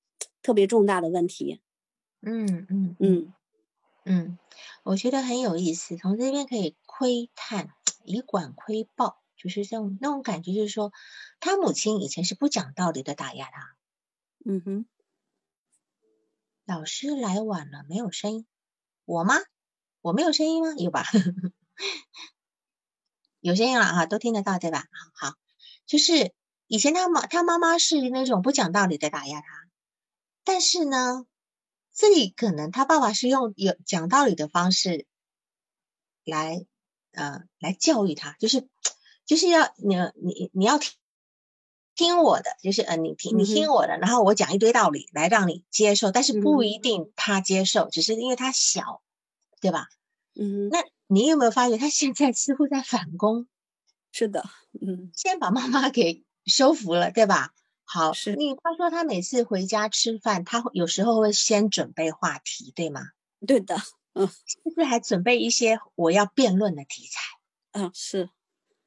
[0.41, 1.61] 特别重大的问题。
[2.21, 3.33] 嗯嗯嗯
[4.05, 4.37] 嗯，
[4.83, 5.97] 我觉得很有意思。
[5.97, 7.69] 从这边可以窥探，
[8.03, 10.91] 以管窥豹，就是这种那种感觉，就是说，
[11.39, 13.75] 他母亲以前是不讲道理的打压他。
[14.45, 14.85] 嗯哼。
[16.65, 18.45] 老师来晚了，没有声音。
[19.05, 19.35] 我吗？
[20.01, 20.73] 我没有声音吗？
[20.77, 21.03] 有吧？
[23.41, 24.85] 有声音了哈，都听得到对吧？
[25.13, 25.33] 好，
[25.85, 26.33] 就是
[26.67, 29.47] 以前他妈他妈妈是那种不讲道理的打压他，
[30.43, 31.25] 但是呢，
[31.93, 35.05] 这里可能他爸爸是用有讲道理的方式
[36.25, 36.65] 来
[37.13, 38.67] 呃来教育他，就是
[39.25, 40.93] 就是要你你你要听
[41.95, 49.01] 听我的，就是呃你听你听我的，然后我讲一堆道理来让你接受，但是不一定他接受，只是因为他小，
[49.61, 49.87] 对吧？
[50.35, 50.83] 嗯，那。
[51.11, 53.47] 你有没有发觉他现在似乎在反攻？
[54.11, 54.45] 是的，
[54.79, 57.51] 嗯，先把妈妈给收服了，对吧？
[57.83, 63.01] 好，是你他说他每次回家吃饭，他有时候会先准备话题，对吗？
[63.47, 63.75] 对的，
[64.13, 67.21] 嗯，是不是还准备一些我要辩论的题材？
[67.71, 68.29] 嗯，是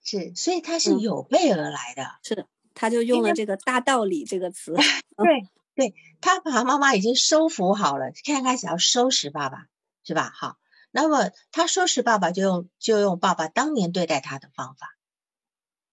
[0.04, 4.74] 是，所以他是有备而来的，是，他就用了这个“大道理”这个词，
[5.16, 9.66] 对对，他把妈妈已经收服好了，现在开始要收拾爸爸，
[10.04, 10.30] 是吧？
[10.32, 10.56] 好。
[10.94, 14.94] 那么他说是爸爸，就用就用爸爸当年对待他的方法，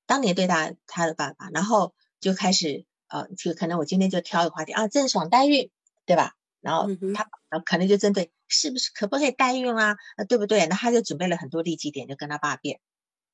[0.06, 5.72] 当年对待他的爸爸，然后就开始呃，就可能我今天就挑一个话题啊，郑爽代孕，
[6.06, 6.36] 对吧？
[6.60, 7.30] 然后他
[7.66, 9.96] 可能就针对是不是可不可以代孕啊？
[10.18, 10.68] 呃，对不对？
[10.68, 12.82] 那他就准备了很多利基点，就跟他爸辩，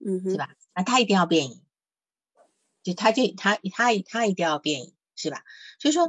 [0.05, 0.49] 嗯，是吧？
[0.75, 1.63] 那他一定要辩赢，
[2.83, 5.43] 就他就他他他一定要辩赢，是吧？
[5.79, 6.07] 所以说。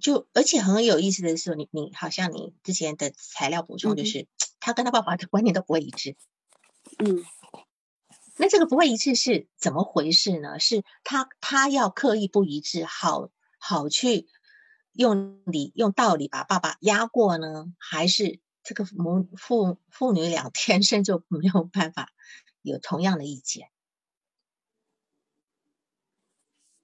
[0.00, 4.26] 就而且很有意思的是，你你好像你之前的材料补充就是，
[4.60, 6.16] 他跟他爸爸的观念都不会一致。
[6.98, 7.24] 嗯，
[8.36, 10.58] 那这个不会一致是怎么回事呢？
[10.58, 14.28] 是他他要刻意不一致，好好去
[14.92, 17.66] 用理用道理把爸爸压过呢？
[17.78, 22.12] 还是这个母父父女俩天生就没有办法
[22.62, 23.68] 有同样的意见？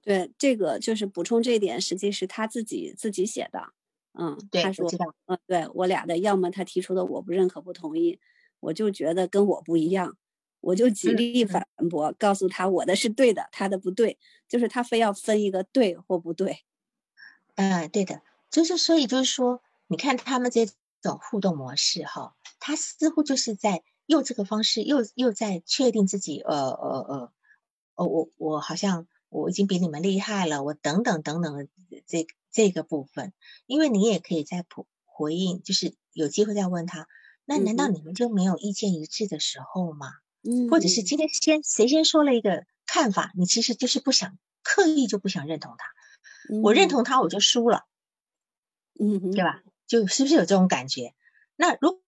[0.05, 3.73] 对，这个就是补充这一点，实际是他自己自己写的。
[4.19, 4.95] 嗯，他说，
[5.27, 8.19] 嗯，对我俩的，要么他提出的我不认可、不同意，
[8.61, 10.17] 我就觉得跟我不一样，
[10.61, 16.65] 我就极力反驳，告诉他我的是对的，他的不对，就是他非要分一个对或不对。
[17.55, 20.67] 嗯，对的，就是所以就是说，你看他们这
[21.01, 27.33] 种互动模式哈，他似乎就是在用这个方式，又又在确定自己，呃呃呃，
[27.95, 29.07] 哦，我我好像。
[29.33, 31.66] 我已经比你们厉害了，我等等等等的
[32.07, 33.33] 这这个部分，
[33.64, 37.09] 因为你也可以再回回应，就是有机会再问他，
[37.47, 40.09] 那难道你们就没有意见一致的时候吗？
[40.42, 45.87] 嗯，或者是今天先谁先说了一个看法，你其实就是不想刻意就不想认同他，
[46.62, 47.87] 我认同他我就输了，
[49.01, 49.62] 嗯，对吧？
[49.87, 51.14] 就是不是有这种感觉？
[51.57, 52.03] 那如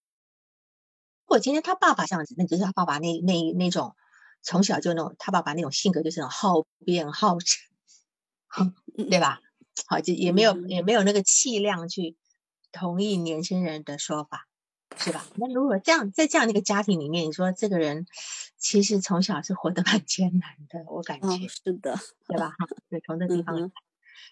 [1.25, 3.97] 果今天他爸爸这样子，那就是他爸爸那那那种。
[4.45, 8.75] 从小就那种，他爸爸那种性格就是那种好辩好争，
[9.11, 9.41] 对吧？
[9.87, 12.15] 好，就也没有也没有那个气量去
[12.71, 14.47] 同意年轻人的说法，
[14.97, 15.27] 是吧？
[15.37, 18.07] 那如果这样在这样的一个家庭里面，你说这个人
[18.59, 22.51] 其实从小是活得蛮艰难的，我感觉是的，对吧？
[22.51, 23.73] 哈，对，从这 地方，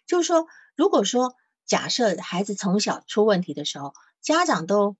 [0.06, 0.46] 就是说，
[0.76, 4.96] 如果说假设孩子从小出问题的时候，家长都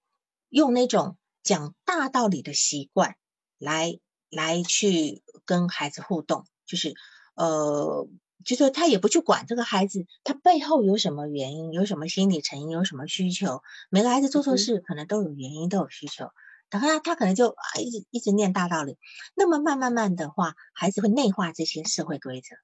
[0.48, 3.16] 用那种讲大道理的习惯
[3.58, 4.00] 来。
[4.32, 6.94] 来去跟孩子互动，就是
[7.34, 8.08] 呃，
[8.44, 13.62] 就说他也不去管这个孩子，他背后有什么原因，有什么心理成因，有什么需求。
[13.90, 16.30] 每个孩子做错事可能都有原因，都有需求。
[16.70, 18.96] 等他他可能就啊一直一直念大道理。
[19.34, 22.56] 那么慢慢慢的话，孩子会内化这些社会规则。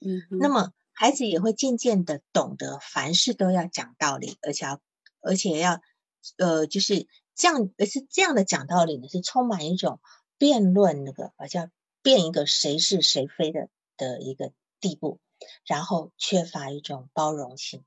[0.00, 4.80] 嗯，那么孩子也会渐渐的懂得凡事都要讲道理，而且要
[5.20, 5.80] 而且要
[6.36, 10.00] 呃就是这样，而是这样的讲道理呢，是充满一种
[10.38, 11.68] 辩论那个，而叫
[12.02, 14.52] 辩一个谁是谁非的的一个。
[14.80, 15.18] 地步，
[15.66, 17.84] 然后缺乏一种包容性，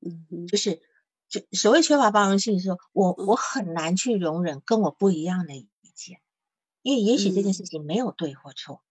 [0.00, 0.80] 嗯，就是
[1.28, 6.22] 就所谓缺乏包容性，是说我我很难去容忍跟我不一样的意见，
[6.80, 8.82] 因为也许这件事情没有对或错，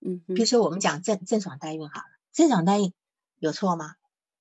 [0.00, 2.92] 嗯，比如说我们讲郑郑爽代孕好了，郑爽代孕
[3.38, 3.94] 有错吗？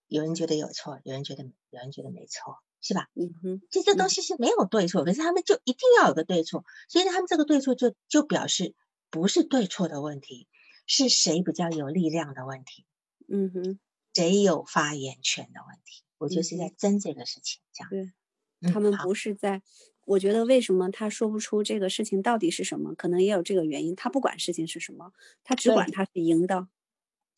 [0.08, 3.10] 有人觉得有错，有人觉得有人觉得没错，是吧？
[3.16, 8.76] 嗯哼，其实这东西是没有对错，可是他们就一定要有个对错，所以他们这个对错就就表示
[9.10, 10.48] 不是对错的问题。
[10.86, 12.86] 是谁比较有力量的问题？
[13.30, 13.80] 嗯哼，
[14.14, 16.04] 谁有发言权的问题？
[16.18, 17.90] 我就是在争这个事情，这样。
[17.90, 19.62] 对，他们不是在。
[20.06, 22.94] 我觉得为什么他说不出这个事情到底是什么？
[22.96, 23.96] 可能也有这个原因。
[23.96, 25.14] 他不管事情是什么，
[25.46, 26.68] 他只管他是赢的。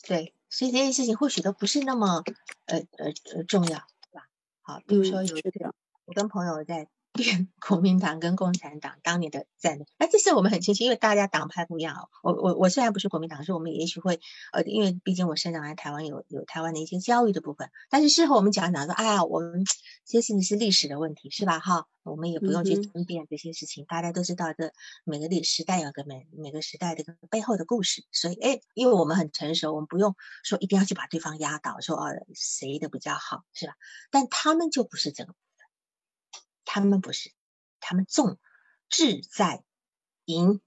[0.01, 2.23] 对，所以这件事情或许都不是那么
[2.65, 3.86] 呃呃呃重要？
[4.67, 5.75] 好，比如说有一个，
[6.06, 6.88] 我跟朋友在。
[7.15, 12.10] 变国民党跟共产党当年的战略，那这是我们很清晰，因为大家党派不一样。
[12.21, 14.19] 我我我虽然不是国民党，是我们也许会
[14.51, 17.71] 呃，因为毕竟我生长在台湾，有有台湾的一些教育的部分。
[17.89, 19.63] 但是事后我们讲讲说，哎呀，我们
[20.06, 21.60] 这些事情是历史的问题，是吧？
[21.60, 24.71] 哈，我们也不用去争辩这些事情，大家都知道这
[25.04, 28.04] 每个历时代有个每每个时代的背后的故事。
[28.12, 33.73] 所以，哎，因为我们很成熟，我们不用说一定要去把对方压倒，说哦谁的比较好，是吧？
[34.12, 35.34] 但他们就不是这个。
[36.65, 37.32] 他们不是，
[37.80, 38.38] 他们重
[38.89, 39.63] 志在
[40.25, 40.60] 赢，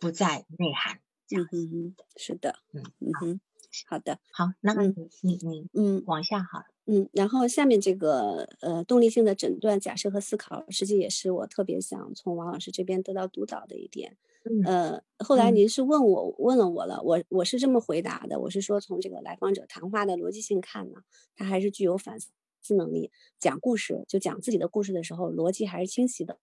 [0.00, 1.00] 不在内涵。
[1.34, 3.40] 嗯嗯嗯，是的，嗯嗯哼，
[3.88, 14.18] 好的，好，那你你你嗯往下好，嗯，然后下面这个呃动力性的诊断、假设和思考，实际也是我特别想从王老师这边得到督导的一点。
[14.66, 21.02] 呃，后来您是问我问了我了，我我是这么回答的，我是说从这个来访者谈话的逻辑性看呢，
[21.34, 22.28] 他还是具有反思。
[22.62, 26.38] 思能力讲故事，就讲自己的故事的时候，逻辑还是清晰的。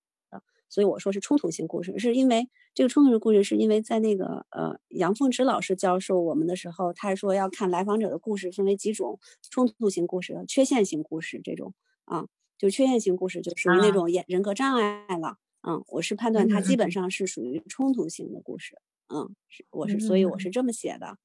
[0.72, 11.74] 所以我说是冲突性故事，是因为这个冲突性故事，是因为在那个呃杨凤池老师教授我们的时候，他说要看来访者的故事分为几种：冲突性故事、缺陷性故事这种
[12.06, 12.28] 啊。
[12.60, 15.38] 就缺陷性故事就属于那种人人格障碍了。
[15.68, 18.78] 嗯，我是判断它基本上是属于冲突性的故事。
[19.08, 21.18] 嗯，是我是所以我是这么写的。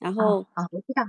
[0.00, 1.02] 然后啊，我知道。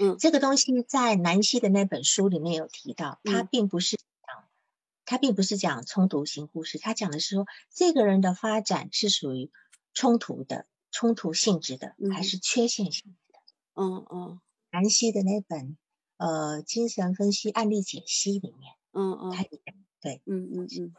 [0.00, 4.44] 嗯，这个东西在南希的那本书里面有提到，他并不是讲，
[5.04, 9.50] 他并不是讲冲突型故事，他讲的是说这个人的发展是属于
[9.94, 13.38] 冲突的、冲突性质的，还是缺陷性质的？
[13.74, 15.76] 嗯嗯，南希的那本
[16.16, 19.60] 呃精神分析案例解析里面，嗯嗯，他讲
[20.00, 20.94] 对，嗯嗯嗯。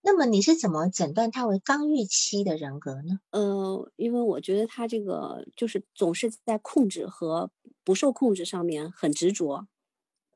[0.00, 3.20] 那么你是怎么诊断他为刚预期的人格呢？
[3.30, 7.50] 呃，因为我觉得他这个就是总是在控制和
[7.84, 9.66] 不受控制上面很执着。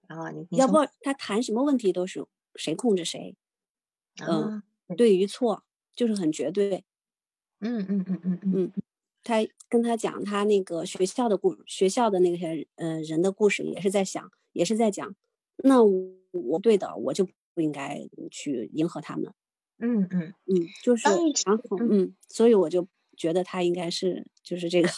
[0.08, 3.36] 啊，你要不他谈什么问题都是谁控制谁。
[4.26, 4.62] 嗯，
[4.96, 5.62] 对与错
[5.94, 6.84] 就是很绝对。
[7.60, 8.72] 嗯嗯嗯嗯嗯。
[9.24, 9.36] 他
[9.68, 15.14] 跟他讲他那个学校的故学校的那些呃人的故事，也是在想，也是在讲。
[15.58, 19.32] 那我对的，我就不应该去迎合他们。
[19.84, 24.88] 嗯嗯嗯，就是然后嗯，所以我就觉得他应该是就是这个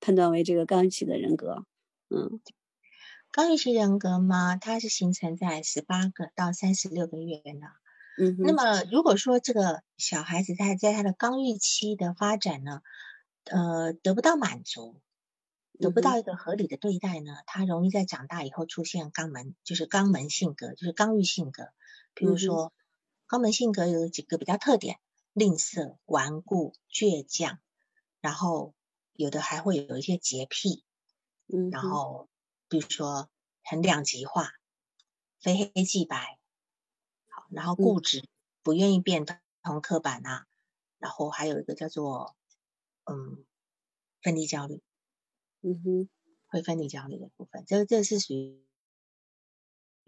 [0.00, 1.66] 判断为这个刚预期的人格，
[2.08, 2.40] 嗯，
[3.30, 7.66] 刚预期人格嘛，它是形成在十八个到三十六个月呢。
[8.16, 12.80] 嗯，那么如果说这个小孩子他在他的刚预期的发展呢，
[13.44, 14.96] 呃，得不到满足，
[15.78, 21.64] 得不到一个合理的对待呢，他容易在长大以后出现肛门，就是肛门性格，就是刚预性格，
[22.14, 22.72] 比如说。
[23.32, 25.00] 肛门性格有几个比较特点：
[25.32, 27.60] 吝啬、顽固、倔强，
[28.20, 28.74] 然后
[29.14, 30.84] 有的还会有一些洁癖，
[31.46, 32.28] 嗯，然后
[32.68, 33.30] 比如说
[33.64, 34.50] 很两极化，
[35.40, 36.38] 非黑即白，
[37.30, 38.28] 好，然后固执，
[38.62, 39.24] 不愿意变
[39.62, 40.46] 通刻板啊，
[40.98, 42.36] 然后还有一个叫做
[43.04, 43.46] 嗯
[44.20, 44.82] 分离焦虑，
[45.62, 46.08] 嗯哼，
[46.48, 48.62] 会分离焦虑的部分，这这是属于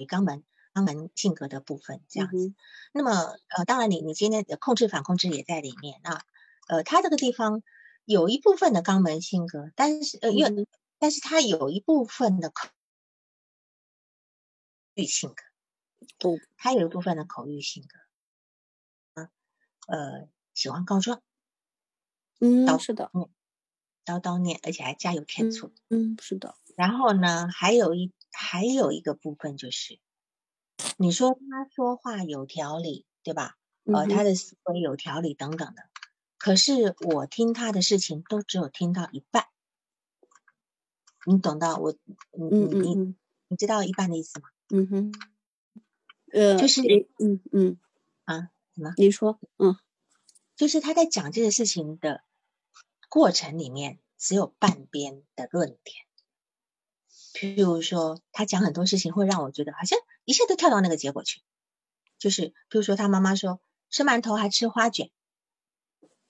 [0.06, 0.44] 肛门。
[0.74, 2.52] 肛门性格的部分这样子，
[2.92, 3.12] 那么
[3.56, 6.20] 呃，当然你你今天的控制反控制也在里面啊，
[6.68, 7.62] 呃，他这个地方
[8.04, 10.66] 有一部分的肛门性格，但是呃，因为
[10.98, 12.68] 但是他有一部分的口
[14.96, 15.36] 欲性格，
[16.18, 17.98] 不，他有一部分的口欲性格，
[19.22, 19.30] 啊，
[19.88, 21.20] 呃，喜欢告状，
[22.40, 23.28] 嗯，是的，嗯，
[24.04, 25.72] 叨叨念，而且还加油添醋。
[25.90, 26.56] 嗯，是的。
[26.76, 29.98] 然后呢，还有一还有一个部分就是，
[30.98, 33.56] 你说他说话有条理，对吧？
[33.84, 35.82] 呃，他的思维有条理等等的。
[36.38, 39.46] 可是我听他的事情都只有听到一半，
[41.26, 41.92] 你懂到我？
[42.32, 43.14] 你你你
[43.48, 44.48] 你知道一半的意思吗？
[44.70, 45.12] 嗯哼。
[46.32, 46.82] 呃，就是
[47.18, 47.78] 嗯嗯
[48.24, 48.92] 啊，什么？
[48.96, 49.76] 你说，嗯，
[50.56, 52.22] 就是他在讲这个事情的
[53.08, 55.96] 过程里面，只有半边的论点。
[57.34, 61.42] 譬如说，他讲很多事情会让我觉得好像一下就跳到那个结果去。
[62.18, 63.60] 就是，比如说，他妈妈说
[63.90, 65.10] 吃馒头还吃花卷，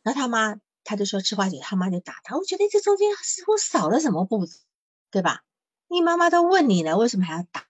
[0.03, 2.37] 然后他妈他就说吃花卷，他妈就打他。
[2.37, 4.61] 我觉得这中间似乎少了什么步子，
[5.11, 5.45] 对吧？
[5.89, 7.67] 你妈妈都问你了，为什么还要打？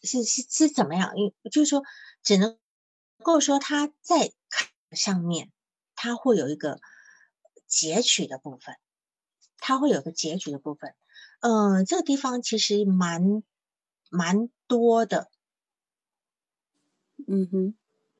[0.00, 1.16] 是是是怎么样？
[1.16, 1.82] 因就是说，
[2.22, 2.56] 只能
[3.24, 4.32] 够说他在
[4.92, 5.50] 上面，
[5.96, 6.78] 他会有一个
[7.66, 8.76] 截取的部分，
[9.56, 10.94] 他会有个截取的部分。
[11.40, 13.42] 嗯，这个地方其实蛮
[14.08, 15.28] 蛮多的。
[17.26, 17.74] 嗯哼，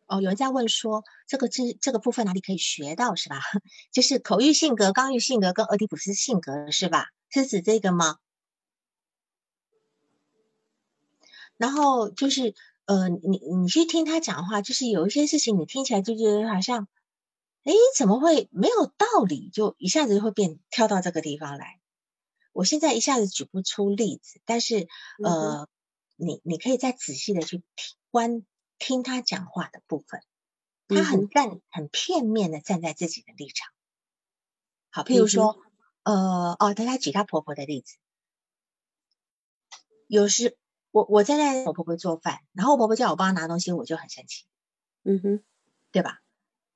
[0.06, 3.40] 哦，有人在问说，这个这这个部分哪里可以学到是吧？
[3.92, 7.06] 就是口欲性格、刚欲性格跟俄狄浦斯性格是吧？
[7.30, 8.16] 是指这个吗？
[11.56, 12.54] 然后就是，
[12.86, 16.86] 呃，你你去听他讲话，就是有一些事情你听起来就觉得好像，
[17.64, 19.50] 哎，怎么会没有道理？
[19.50, 21.80] 就一下子就会变跳到这个地方来。
[22.52, 24.88] 我现在一下子举不出例子，但是
[25.22, 25.68] 呃，
[26.20, 28.44] 你你可以再仔细的去听观
[28.78, 30.20] 听他讲话的部分，
[30.88, 33.72] 他很站很片面的站在自己的立场。
[34.90, 35.62] 好，譬如说，
[36.02, 37.96] 呃，哦，大家举他婆婆的例子，
[40.08, 40.58] 有时
[40.90, 44.44] 我我在那我婆婆做饭，然后我婆婆叫我帮她拿东西，我就很生气，
[45.04, 45.44] 嗯哼，
[45.92, 46.20] 对吧？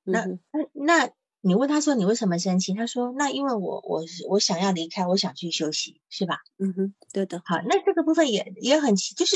[0.03, 0.39] 那那
[0.71, 1.13] 那。
[1.45, 2.73] 你问他说你为什么生气？
[2.73, 6.39] 他说那因为我我我想要离开，我想去休息，是吧？
[6.57, 7.41] 嗯哼，对的。
[7.43, 9.35] 好，那这个部分也也很奇就是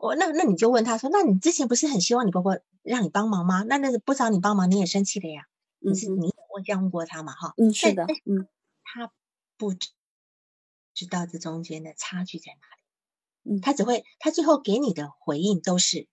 [0.00, 3.64] 我那那你就问他说，那你之前不是很希望你婆婆让你帮忙吗？
[3.64, 5.42] 那那不找你帮忙你也生气的呀？
[5.80, 7.32] 你是你问这样问过他嘛？
[7.32, 8.46] 哈，嗯，是的，嗯，
[8.84, 9.10] 他
[9.56, 16.06] 不知道这中间的差距在哪里，嗯，他只会他最后给你的回应都是，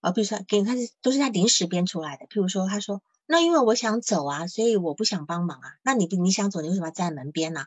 [0.00, 3.00] 啊，比如说给他是都是他临时编出来的，譬如说他说。
[3.32, 5.76] 那因为我想走啊，所以我不想帮忙啊。
[5.82, 7.66] 那你你想走，你为什么要站在门边呢？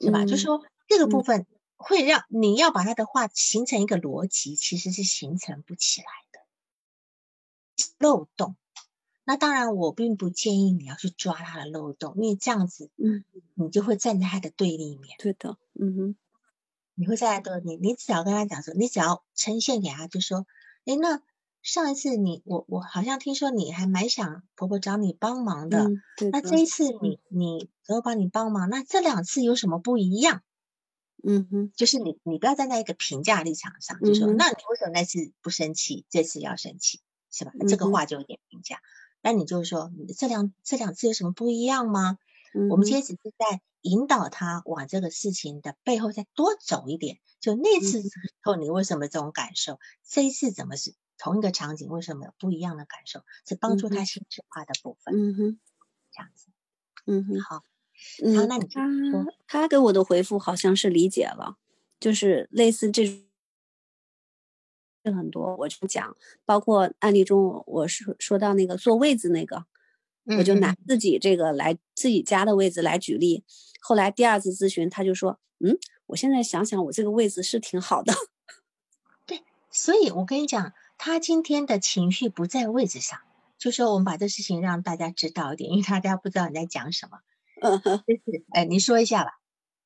[0.00, 0.24] 是吧？
[0.24, 1.46] 就说这个部分
[1.76, 6.40] 会让你要把他的话形成一个逻辑，其实是形成不起来的
[7.98, 8.56] 漏洞。
[9.24, 15.18] 那当然，我并不建议你要去抓他的漏洞，因为这样子，嗯，你就会站在他的对立面。
[15.18, 16.16] 对的，嗯哼，
[16.94, 20.46] 你会站在对，你你只要跟他讲说，你只要呈现给他，就说，
[20.86, 21.20] 哎，那。
[21.68, 25.90] 上一次你我我好像听说你还蛮想婆婆找你帮忙的，
[26.32, 30.40] 那这一次你你婆婆帮你帮忙，那这两次有什么不一样？
[31.22, 37.52] 嗯哼，就是你你不要站在一个评价立场上，就说那你为什么那次不生气，这次要生气，是吧？
[37.68, 38.78] 这个话就有点评价。
[39.20, 42.16] 那你就说这两这两次有什么不一样吗？
[42.70, 47.18] 我们今天只是在引导他往这个事情的背后再多走一点。
[47.40, 48.08] 就那次之
[48.40, 49.78] 后你为什么这种感受？
[50.08, 50.94] 这一次怎么是？
[51.18, 53.20] 同一个场景为什么有不一样的感受？
[53.46, 55.14] 是帮助他心智化的部分。
[55.14, 55.60] 嗯哼，
[56.12, 56.46] 这样子。
[57.06, 57.64] 嗯哼，好。
[58.36, 58.86] 好，那你他
[59.48, 61.56] 他给我的回复好像是理解了，
[61.98, 63.24] 就是类似这种
[65.16, 65.56] 很多。
[65.56, 69.64] 我就讲，包括案例中，我说说到那个坐位子那个，
[70.38, 73.42] 我就拿自己这个来自己家的位子来举例。
[73.80, 78.14] 后来第二次咨询，他就说：“嗯，我现在想想，我这个位子是挺好的。”
[79.26, 79.42] 对，
[79.72, 80.72] 所以我跟你讲。
[80.98, 83.18] 他今天的情绪不在位置上，
[83.56, 87.20] 就说我们把这事情让大家知道一点，因为大家不知道你在讲什么。
[87.62, 89.38] 嗯哼，就是，哎，你说一下吧。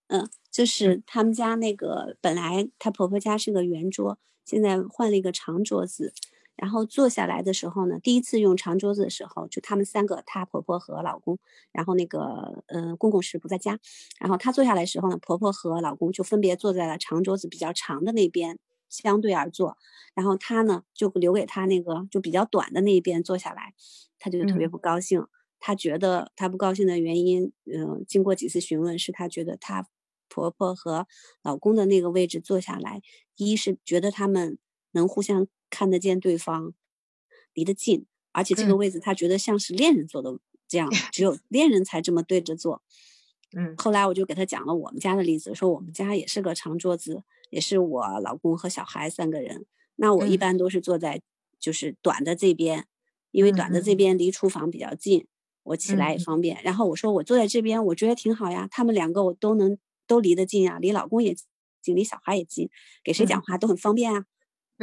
[0.09, 6.13] 嗯，就是他们家那个本来她婆婆家是个圆桌，现在换了一个长桌子。
[6.55, 11.39] 然后坐下来的时候呢，第一次用长桌子的时候，就他们三个，她婆婆和老公，
[11.73, 13.81] 然后那个呃公公是不在家。
[14.21, 18.59] 然后她坐下来的时候呢，婆婆和老公就分别坐在了长桌子比较长的那边。
[18.93, 19.77] 相对而坐，
[20.15, 23.75] 然后他呢就留给他那个就比较短的那一边坐下来，
[24.19, 25.27] 他就特别不高兴。
[25.65, 29.87] 他觉得他不高兴的原因，嗯，经过几次询问，是他觉得他
[30.29, 31.07] 婆婆和
[31.43, 33.01] 老公的那个位置坐下来，
[33.37, 34.59] 一是觉得他们
[34.91, 36.75] 能互相看得见对方，
[37.55, 40.37] 离得近，而且这个位置他觉得像是恋人坐的
[40.67, 42.83] 这样，只有恋人才这么对着坐。
[43.57, 47.23] 嗯，后来我就给他讲了我们家的例子，说我们家也是个长桌子，
[47.53, 49.67] 也是我老公和小孩三个人。
[49.97, 51.21] 那我一般都是坐在
[51.61, 52.87] 就是短的这边，
[53.31, 55.27] 因为短的这边离厨房比较近。
[55.65, 56.59] 我起来也方便。
[56.65, 58.67] 然后我说我坐在这边，我觉得挺好呀。
[58.71, 59.77] 他们两个我都能
[60.07, 61.37] 都离得近啊，离老公也
[61.83, 62.71] 近，离小孩也近，
[63.05, 64.25] 给谁讲话都很方便啊。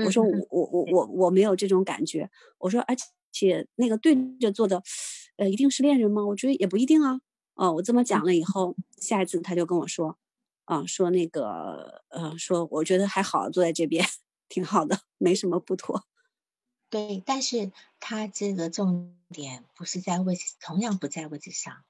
[0.05, 2.29] 我说我我我我我没有这种感觉。
[2.59, 2.95] 我说而
[3.33, 4.81] 且那个对着坐的，
[5.35, 6.25] 呃，一定是恋人吗？
[6.27, 7.19] 我觉得也不一定啊。
[7.55, 10.17] 哦，我这么讲了以后，下一次他就跟我说，
[10.69, 14.05] 啊，说那个呃，说我觉得还好，坐在这边
[14.47, 16.03] 挺好的，没什么不妥。
[16.91, 21.83] 对，但是他这个重点不是在位置，同样不在位置上，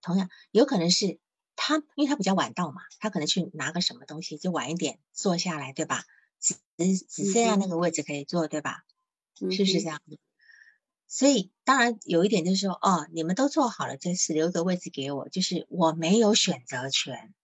[0.00, 1.18] 同样有可能是
[1.54, 6.04] 他，因为他比较晚到嘛，他可能去拿个什么东西，就晚一点坐下来，对吧？
[6.40, 8.84] 只只剩下那个位置可以坐，对吧？
[9.50, 10.00] 是不是这样？
[11.08, 17.34] 所以当然有一点就是说，哦，你们都坐好了，这次留个位置给我，就是我没有选择权。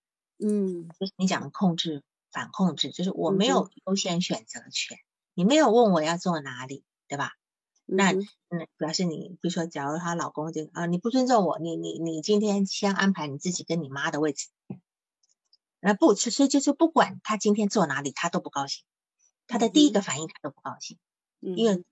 [0.40, 4.98] 嗯，就是你讲的控制反控制，就是我没有优先选择权，
[5.34, 6.84] 你没有问我要坐哪里。
[7.10, 7.32] 对吧？
[7.86, 14.46] 那嗯，表示你，比如说，假如她老公就啊，你不尊重我，你你你今天先安排你自己跟你妈的位置，
[15.80, 18.84] 那不，所以就是不管他今天坐哪里，他都不高兴。
[19.48, 21.00] 他的第一个反应他都不高兴，
[21.40, 21.84] 因为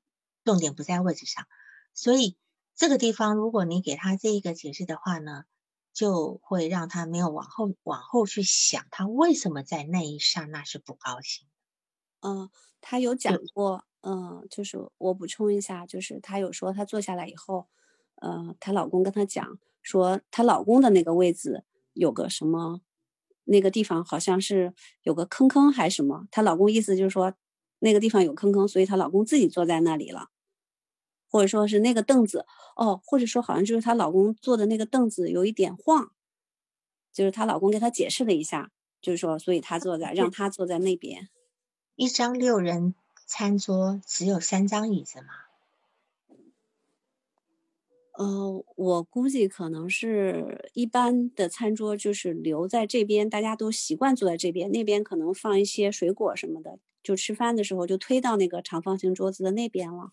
[0.44, 1.48] 重点不在位置上。
[1.94, 2.36] 所以
[2.76, 5.42] 这个地方，如果你给他这一个解释的话呢，
[5.98, 11.48] 就会让他没有往后往后去想，他为什么在那一刹那是不高兴。
[12.20, 13.84] 嗯，他有讲过。
[14.02, 17.66] 嗯，就是我补充一下，就是她有说她坐下来以后，
[18.22, 22.80] 呃，她老公跟她讲说，她老公的那个位置有个什么，
[23.42, 24.72] 那个地方好像是
[25.02, 27.34] 有个坑坑还是什么，她老公意思就是说
[27.80, 30.28] 那个地方有坑坑，所以她老公自己坐在那里了，
[31.28, 36.12] 或者说是那个凳子哦，或者说好像就是她老公坐的那个凳子有一点晃，
[37.12, 38.70] 就是她老公给她解释了一下，
[39.00, 41.28] 就是说，所以她坐在让她坐在那边，
[41.96, 42.94] 一张六人。
[43.30, 45.26] 餐桌只有三张椅子吗？
[48.12, 60.12] 呃，我估计可能是一般的餐桌就是留在这边，大家都习惯坐在这边，那边可能放一些水果什么的，就吃饭的时候就推到那个长方形桌子的那边了。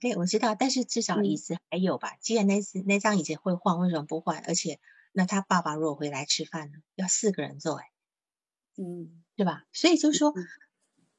[0.00, 2.16] 对，我知道，但是至少椅子还有吧？
[2.20, 4.42] 既然那那张椅子会换，为什么不换？
[4.46, 4.80] 而且，
[5.12, 6.78] 那他爸爸如果回来吃饭呢？
[6.94, 7.92] 要四个人坐，哎，
[8.76, 9.66] 嗯，对吧？
[9.72, 10.34] 所以就是说，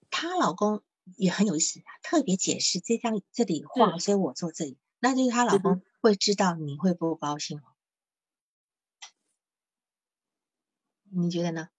[0.09, 0.83] 她老公。
[1.17, 7.63] 也很有意思啊，特别解释这张这里晃，所以我坐这里，那就是她老公会知道你会不高兴哦。
[11.09, 11.69] 你觉得呢？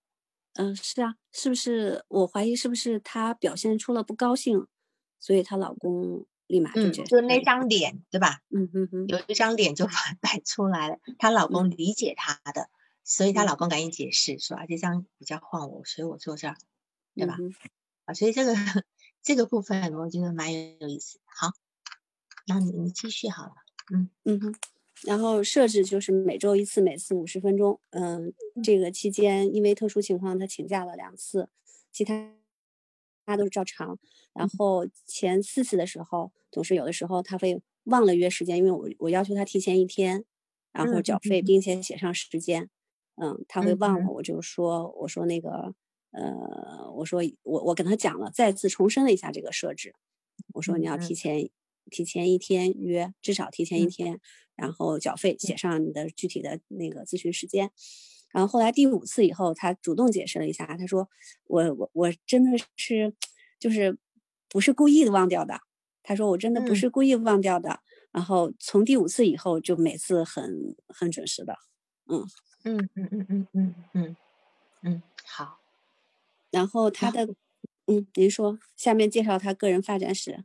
[0.55, 2.05] 嗯，是啊，是不是？
[2.09, 4.67] 我怀疑是不是她表现出了不高兴，
[5.21, 8.41] 所以她老公立马就觉得就那张脸，对吧？
[8.51, 9.87] 嗯嗯嗯，有一张脸就
[10.21, 12.69] 摆出来了，她老公理解她的，
[13.05, 16.57] 所以她老公赶紧解释说啊，这张比较晃我，所以我坐这儿，
[17.15, 17.37] 对吧？
[18.05, 18.55] 啊，所以这个。
[19.25, 21.21] 这个部分我觉得蛮有意思。
[21.27, 21.53] 好，
[22.49, 23.53] 那你你继续好了。
[23.95, 24.55] 嗯嗯哼，
[25.05, 27.79] 然后设置就是每周一次，每次五十分钟。
[27.91, 28.35] 嗯，
[28.65, 31.49] 这个期间因为特殊情况，他请假了两次，
[31.93, 32.33] 其他
[33.25, 33.99] 他都是照常。
[34.33, 40.25] 然后前四次的时候，总是有的时候他会忘了约时间，因为我我要求他提前一天，
[40.73, 42.69] 然后缴费，并且写上时间。
[43.17, 45.75] 嗯，他会忘了，我就说我说那个。
[46.15, 49.95] 呃，我说我我跟他讲了，再次重申了一下这个设置。
[50.53, 51.49] 我说你要提前
[51.91, 54.21] 提前一天约，至少提前一天，
[54.55, 57.71] 然后缴费，写上你的具体的那个咨询时间。
[58.33, 61.09] 然后后来第五次以后，他主动解释了一下，他说
[61.45, 63.15] 我我我真的是
[63.59, 63.99] 就是
[64.49, 65.61] 不是故意的忘掉的。
[66.03, 67.81] 他说我真的不是故意忘掉的。
[68.11, 71.57] 然后从第五次以后，就每次很很准时的。
[72.07, 72.27] 嗯
[72.65, 74.17] 嗯嗯嗯嗯嗯嗯
[74.83, 75.61] 嗯，好。
[76.51, 77.27] 然后他的，
[77.87, 80.45] 嗯，您说，下面介绍他个人发展史。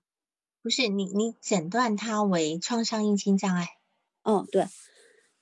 [0.62, 3.68] 不是你，你诊断他为创伤应激障碍。
[4.24, 4.66] 哦，对，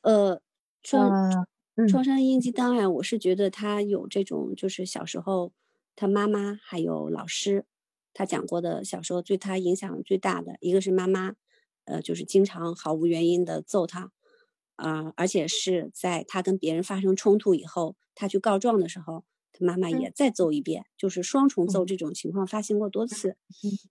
[0.02, 0.42] 呃，
[0.82, 1.46] 创
[1.90, 5.52] 创伤应激障碍，我是觉得他有这种，就是小时候
[5.96, 7.66] 他妈妈还有老师，
[8.14, 11.36] 他讲过的小时候对他影响最大的一个是妈妈，
[11.84, 14.12] 呃，就是经常毫无原因的揍他，
[14.76, 19.26] 啊，而且是在他跟别人发生冲突以后，他去告状的时候。
[19.58, 23.38] 他妈妈也再揍一遍，就是双重揍这种情况发生过多次。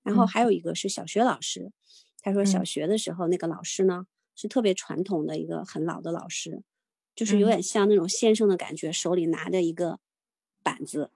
[0.02, 1.72] 然后还有一个是小学老师，
[2.20, 4.04] 他说小学的时候那个老师呢
[4.36, 6.62] 是特别传统的一个很老的老师，
[7.14, 10.00] 就是有点像那种先生的感觉，手里拿着一个
[10.62, 11.10] 板子。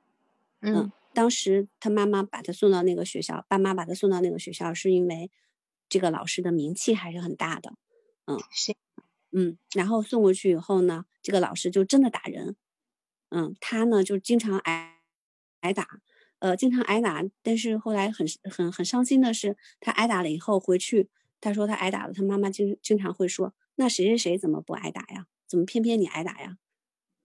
[0.61, 5.31] 嗯，当时他妈妈把他送到那个学校，爸妈把他送到那个学校，是因为
[5.89, 7.75] 这个老师的名气还是很大的。
[8.27, 8.75] 嗯，是，
[9.33, 12.57] 嗯，然后送过去以后呢，这个老师就真的打人。
[13.31, 15.01] 嗯，他呢就经常挨
[15.61, 16.01] 挨打，
[16.39, 17.23] 呃，经常挨打。
[17.43, 21.09] 但是后来很很很伤心的是，他挨打了以后回去，
[21.41, 25.27] 他说他挨打了，他妈妈经经常会说：“那谁谁谁怎么不挨打呀？
[25.49, 26.59] 怎么偏偏你挨打呀？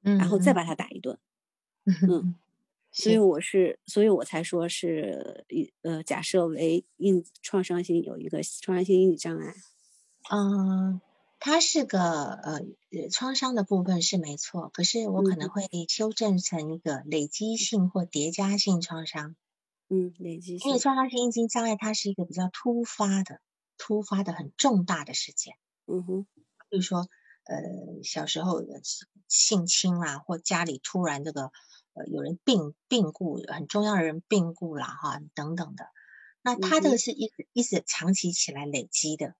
[0.01, 1.19] 嗯，然后再把他打一顿。
[1.86, 2.36] 嗯，
[2.91, 5.45] 所以我是，所以我才说是，
[5.82, 9.53] 呃，假设为应创伤性有一个创伤性应激障碍。
[10.32, 11.01] 嗯，
[11.39, 11.99] 它是个
[12.34, 12.61] 呃
[13.11, 19.36] 创伤的部分是没错，可是我可能会修正成一个累积性或叠加性创伤。
[19.89, 20.69] 嗯，累积性。
[20.69, 23.41] 因为创伤性应激障碍它是一个比较突发的、
[23.78, 25.55] 突发的很重大的事件。
[25.86, 26.26] 嗯哼，
[26.69, 27.09] 比如说
[27.46, 28.82] 呃小时候的
[29.28, 31.52] 性侵啦，或家里突然这个。
[31.96, 35.86] 呃，有人病病故，很重要的人病故了哈，等等的，
[36.41, 39.36] 那他这个是一直一直长期起来累积的，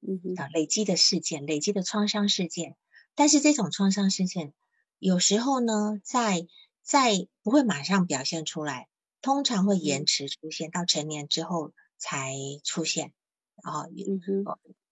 [0.00, 2.78] 嗯啊，累积的事件，累积的创伤事件，
[3.14, 4.54] 但是这种创伤事件
[4.98, 6.46] 有时候呢，在
[6.80, 8.88] 在不会马上表现出来，
[9.20, 12.32] 通常会延迟出现，到成年之后才
[12.64, 13.12] 出现，
[13.56, 14.06] 啊，有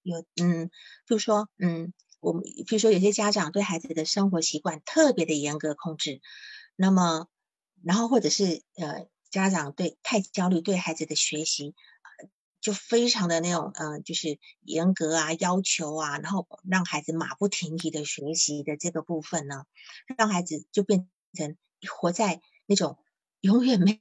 [0.02, 0.70] 有嗯，
[1.06, 6.20] 就说嗯，我们比如说有些家长对孩子的生活习惯特别的严格控制。
[6.76, 7.28] 那么，
[7.82, 11.74] 然后或者是呃，家长对太焦虑，对孩子的学习
[12.60, 19.64] 就非常的那种呃，就是严格啊，要求啊，然后让孩子马不停蹄的学习的这个部分呢，
[20.16, 21.56] 让孩子就变成
[21.88, 22.98] 活在那种
[23.40, 24.00] 永远没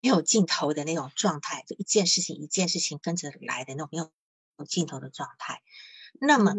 [0.00, 4.10] 没有尽头的那种状态，就一件事情一件事情跟着来的那种没有
[4.66, 5.62] 尽头的状态。
[6.20, 6.54] 那么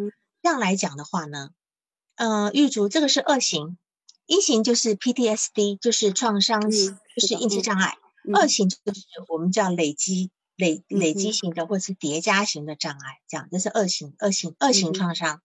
[0.50, 1.50] 样来讲的话呢，
[2.16, 3.78] 呃，玉竹这个是二型。
[4.28, 7.92] 一型就是 PTSD，就是创伤，就是应激障碍；
[8.34, 15.44] 二型就是我们叫累积、累累积型的或者是叠加型的障碍，这样这是二型、二型、二型创伤。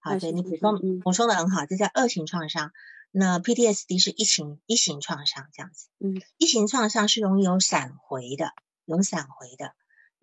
[0.00, 2.72] 好，对你补充补充的很好，这叫二型创伤。
[3.12, 5.86] 那 PTSD 是一型一型创伤，这样子。
[6.00, 8.50] 嗯，一型创伤是容易有闪回的，
[8.86, 9.72] 有闪回的。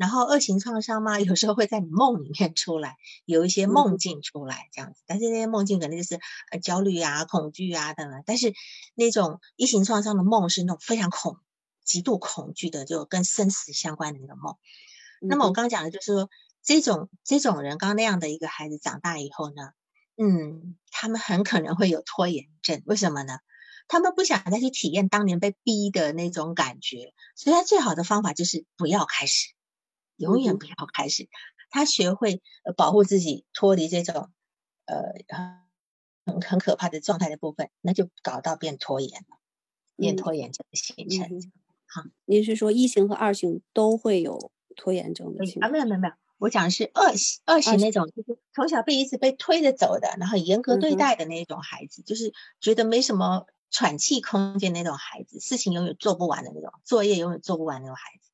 [0.03, 6.19] 然后二型创伤嘛， 有时候会在你梦里面出来，有一些梦境出来这样子，但是那些梦境可能就是
[6.51, 8.21] 呃焦虑啊、恐惧啊等等。
[8.25, 8.53] 但是
[8.95, 11.37] 那种一型创伤的梦是那种非常恐、
[11.85, 14.57] 极度恐惧的，就跟生死相关的那个梦。
[15.21, 16.29] 那么我刚刚讲的就是说，
[16.61, 19.69] 这种这种人，刚刚那样的一个孩子长大以后呢，
[20.17, 22.83] 嗯，他们很可能会有拖延症。
[22.85, 23.37] 为什么呢？
[23.87, 29.53] 他们不想再去体验当年被逼的那种感觉，所以他最好的方法就是不要开始。
[30.17, 31.27] 永远不要开始，
[31.69, 32.41] 他学会
[32.77, 34.29] 保护自己，脱离这种
[34.85, 34.97] 呃
[36.25, 39.37] 很很可怕的状态的部分，那就搞到变拖延了，
[39.97, 41.27] 变拖延症的形成。
[41.85, 45.69] 好，您是说一型和二型都会有拖延症的情况？
[45.69, 58.29] 啊，没有没有没有，我讲的是二型二型那种，就是从小被一直被推着走的，然后严格对待的那种孩子，就是觉得没什么喘气空间那种孩子，事情永远做不完的那种，作业永远做不完那种孩子，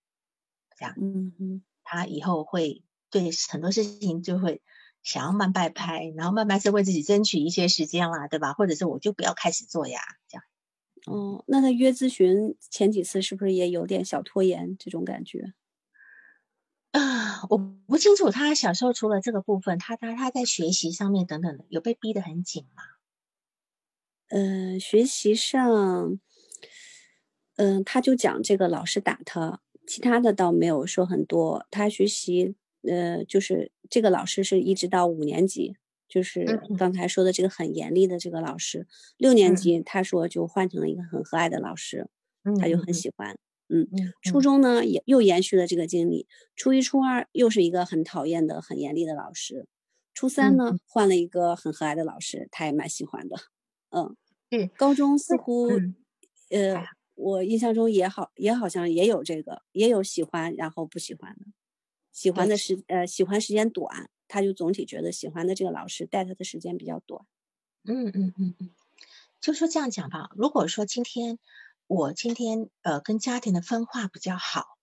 [0.80, 0.96] 这样。
[0.98, 1.62] 嗯嗯。
[1.84, 4.62] 他以后会对很多事情就会
[5.02, 8.54] 想要慢半拍，然后慢慢是为自己争取一些时间啦，对吧？
[8.54, 10.44] 或者是我就不要开始做呀，这样。
[11.08, 15.54] 哦，那他约咨询前几次是不是也有点小拖延这种感觉？
[16.92, 22.84] 啊，我不清楚他小时候除了这个部分，他他他在学习上面等等的有被逼得很紧吗？
[24.28, 26.20] 嗯，学习上，
[27.56, 29.62] 嗯，他就讲这个老师打他。
[29.90, 35.76] 其他的倒没有说很多，他学习，呃，就是这个老师是一直到五年级，
[36.08, 38.86] 就是刚才说的这个很严厉的这个老师。
[39.18, 42.08] 六年级他说就换成了一个很和蔼的老师，
[42.62, 43.36] 他就很喜欢。
[43.68, 43.88] 嗯，
[44.22, 49.66] 初中呢也又延续了这个经历，初一、初二又是一个很讨厌的、很严厉的老师，
[50.14, 53.36] 初三呢换了一个很和蔼的老师，他也蛮喜欢的。
[53.90, 54.16] 嗯，
[54.78, 55.68] 高中似乎，
[56.52, 56.86] 呃。
[57.22, 61.48] 我印象中也好，也好像也有这个，也有喜欢然后不喜欢的，
[62.14, 67.26] 喜欢的时呃喜欢时间短，他就总体觉得喜欢的这个老师带他的时间比较短。
[67.84, 68.70] 嗯嗯嗯嗯，
[69.42, 70.30] 就说这样讲吧。
[70.38, 71.40] 如果说今天
[71.88, 74.78] 我今天呃跟家庭的分化比较好，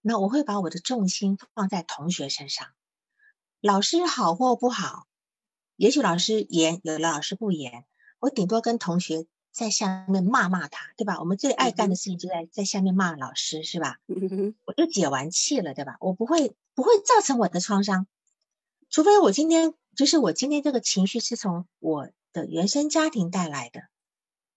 [0.00, 2.66] 那我会把我的重心放在同学身上，
[3.60, 5.06] 老师好或不好，
[5.76, 7.84] 也许老师严，有的老师不严，
[8.18, 9.28] 我顶多跟同学。
[9.58, 11.18] 在下面骂骂他，对吧？
[11.18, 13.98] 我们最爱干的事情就在在下面骂老师，是吧？
[14.64, 15.96] 我就解完气了，对吧？
[15.98, 18.06] 我不会不会造成我的创伤，
[18.88, 23.82] 除非我今天就是我今天这个情绪是从我的原生家庭带来的。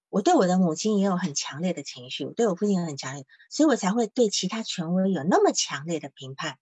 [0.09, 6.59] 我对我的母亲也有很强烈的情绪，我对我父亲也很强烈，所以我才会对其他权威有那么强烈的评判。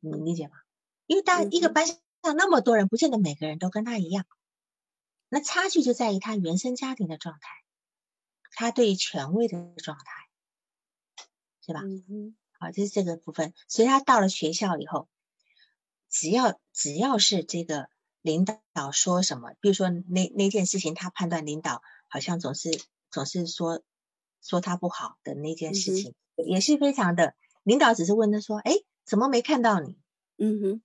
[0.00, 0.54] 你理解吗？
[1.06, 1.96] 因为大一个班上
[2.36, 4.24] 那么多人，不见得每个人都跟他一样。
[5.34, 7.48] 那差距就在于他原生家庭的状态，
[8.50, 10.04] 他对权威的状态，
[11.64, 11.80] 是吧？
[11.80, 12.36] 嗯嗯。
[12.58, 13.54] 好，这是这个部分。
[13.66, 15.08] 所以他到了学校以后，
[16.10, 17.88] 只要只要是这个
[18.20, 22.78] 领导说什么，比如说那那件事情，他判断领导好像总是
[23.10, 23.82] 总是说
[24.42, 27.34] 说他不好的那件事情，也是非常的。
[27.62, 28.74] 领导只是问他说：“哎，
[29.06, 29.96] 怎么没看到你？”
[30.36, 30.82] 嗯哼，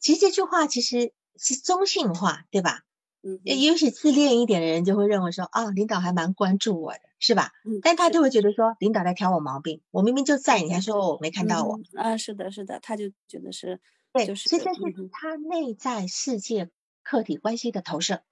[0.00, 2.84] 其实这句话其实是中性化，对吧？
[3.22, 13.78] 嗯，也许自恋一点的人就会认为说：“啊，领导还蛮关注我的，是吧？”嗯，但他就会觉得说：“领导在挑我毛病，我明明就在，你还说我没看到我。”啊，是的，是的，他就觉得是，
[14.12, 14.80] 对，就是，所以这是
[15.12, 16.70] 他内在世界
[17.02, 18.22] 客体关系的投射，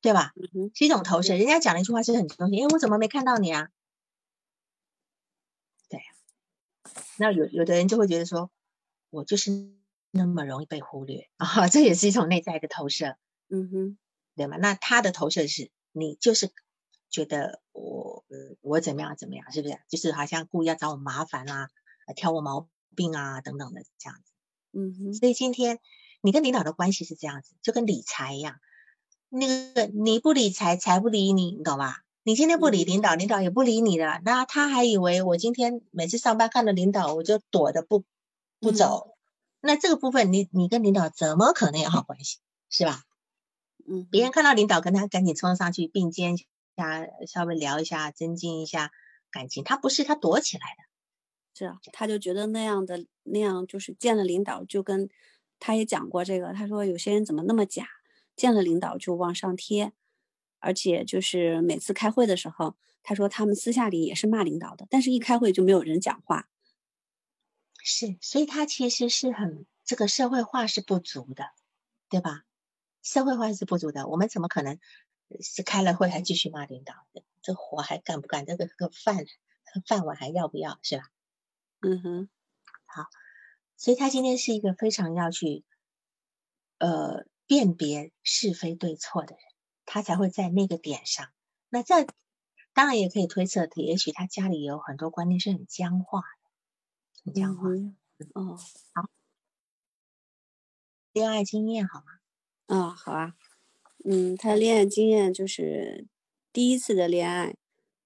[0.00, 0.32] 对吧？
[0.36, 1.36] 嗯哼，是一种投射。
[1.36, 3.68] 人家讲了一句话是很中性，哎，我怎么没看到你啊？
[5.90, 6.00] 对，
[7.18, 8.50] 那有有的人就会觉得说，
[9.10, 9.50] 我就是
[10.10, 13.16] 那么容易被忽略啊，这也是一种内在的投射。
[13.50, 13.98] 嗯哼。
[14.38, 14.56] 对吗？
[14.56, 16.50] 那他的投射是你就是
[17.10, 18.24] 觉得我
[18.62, 19.78] 我怎么样怎么样，是不是？
[19.88, 21.68] 就是好像故意要找我麻烦啊，
[22.16, 24.32] 挑我毛病啊等等的这样子。
[24.72, 25.14] 嗯哼。
[25.14, 25.78] 所以今天
[26.22, 28.56] 你跟领导的关系是这样子，就跟理财一样，
[29.28, 32.04] 那个你不理财，财不理你，你懂吧？
[32.22, 38.04] 你今天不理领导，领导也不理你了，那他还以为我今天每次上班看到领导，我就躲着不
[38.60, 39.16] 不走。
[39.60, 43.02] 那这个部分，你你跟领导怎么可能有好关系，是吧？
[43.90, 46.36] 嗯，别人看到领导跟他赶紧冲上去并肩一
[46.76, 48.90] 下，稍微聊一下，增进一下
[49.30, 49.64] 感情。
[49.64, 50.84] 他不是，他躲起来的。
[51.54, 55.08] 是啊，他就觉得那样的那样就是见了领导就跟
[55.58, 57.88] 他也讲过这个，他说有些人怎么那么假，
[58.36, 59.92] 见了领导就往上贴，
[60.60, 66.48] 而且就是每次开会的时候，他说他们私下里也是骂领导的，但是一开会就没有人讲话。
[67.82, 71.46] 是，所以他其实是很这个社会化是不足的，
[72.08, 72.44] 对吧？
[73.02, 74.78] 社会化是不足的，我们怎么可能
[75.40, 76.94] 是开了会还继续骂领导？
[77.42, 78.44] 这活还干不干？
[78.44, 79.24] 这个个饭
[79.86, 80.78] 饭碗还要不要？
[80.82, 81.04] 是吧？
[81.80, 82.28] 嗯哼，
[82.86, 83.06] 好，
[83.76, 85.64] 所以他今天是一个非常要去
[86.78, 89.42] 呃辨别是非对错的人，
[89.86, 91.28] 他才会在那个点上。
[91.68, 92.06] 那这
[92.72, 96.50] 当然也可以推测，也许他家里有很多观念是很僵化的，
[97.24, 97.68] 很僵化。
[98.34, 98.58] 哦，
[98.94, 99.08] 好，
[101.12, 102.17] 恋爱经验好吗？
[102.68, 103.34] 啊，好啊，
[104.04, 106.06] 嗯，他恋爱经验就是
[106.52, 107.56] 第一次的恋爱，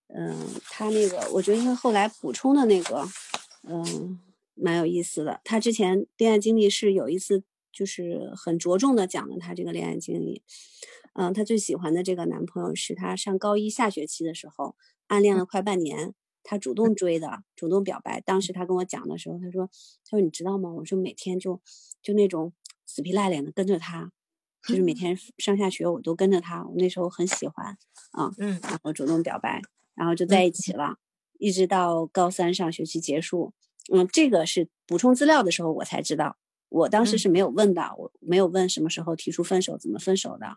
[0.06, 3.04] 嗯，他那个我觉得他后来补充的那个，
[3.68, 4.20] 嗯，
[4.54, 5.40] 蛮有意思的。
[5.42, 7.42] 他之前恋爱经历是有一次
[7.72, 10.44] 就是很着重的讲了他这个恋爱经历，
[11.14, 14.76] 嗯，他最喜欢的这个男朋友是他上高一下学期的时候
[15.08, 18.20] 暗恋了快半年，他主动追的，主动表白。
[18.20, 19.68] 当时他跟我讲的时候，他说，
[20.04, 20.72] 他说你知道吗？
[20.72, 21.60] 我说每天就
[22.00, 22.52] 就那种
[22.86, 24.12] 死皮赖脸的跟着他。
[24.66, 27.76] 就是每天上下学我都跟着他，我那时候很喜欢
[28.12, 29.60] 啊，嗯，然后主动表白，
[29.94, 30.98] 然后就在一起了，
[31.38, 33.52] 一直到高三上学期结束。
[33.92, 36.36] 嗯，这个是补充资料的时候我才知道，
[36.68, 40.56] 我当时是没有问的，我没有问什么时候提出分手，怎么分手的。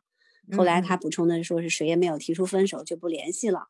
[0.56, 3.70] 后来他补充的说是谁也没有提出分手就不联系了，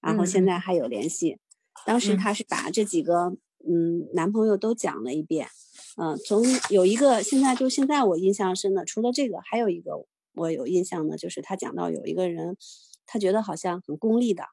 [0.00, 1.38] 然后现在还有联系。
[1.84, 5.46] 当时他是把这几个嗯男朋友都讲了一遍。
[5.96, 9.92] 嗯，从有一个现在就现在我印象深的，除了这个，还有一个
[10.34, 12.56] 我有印象的，就是他讲到有一个人，
[13.06, 14.44] 他觉得好像很功利的，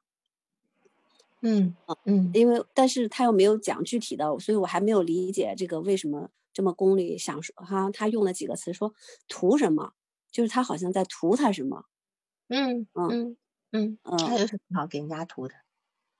[1.42, 1.74] 嗯
[2.06, 7.18] 嗯，因为但是他又没有讲具体的，所以我还没有理解这个为什么这么功利。
[7.18, 8.94] 想说哈，他用了几个词说
[9.28, 9.92] 图什么，
[10.32, 11.84] 就是他好像在图他什么，
[12.48, 13.36] 嗯嗯
[13.72, 15.54] 嗯嗯，他有什么好给人家图的？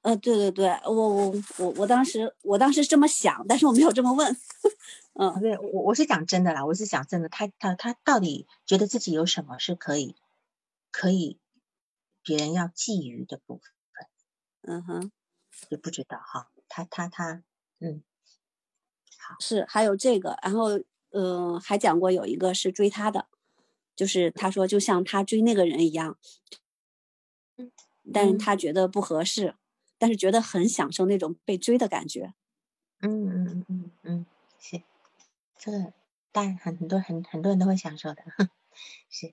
[0.05, 4.37] 呃，对对对，我我我我当时我当时这么想，但是我没有这么问。
[5.19, 10.15] 嗯，对我我是讲真的啦，我是讲真的，他他他到底觉得自己有什么是可以
[10.91, 11.39] 可以
[12.23, 14.07] 别人要觊觎的部分？
[14.61, 15.11] 嗯哼，
[15.71, 17.43] 也不知道哈，他他他，
[17.79, 18.03] 嗯，
[19.19, 20.79] 好是还有这个，然后
[21.13, 23.29] 嗯还讲过有一个是追他的，
[23.97, 26.19] 就是他说就像他追那个人一样，
[28.13, 29.55] 但是他觉得不合适。
[30.05, 32.35] 但是觉得很享受那种被追的感觉，
[33.01, 34.27] 嗯嗯嗯嗯嗯，
[34.59, 34.83] 是，
[35.57, 35.95] 这个
[36.31, 38.23] 但很很多很很多人都会享受的，
[39.09, 39.33] 是，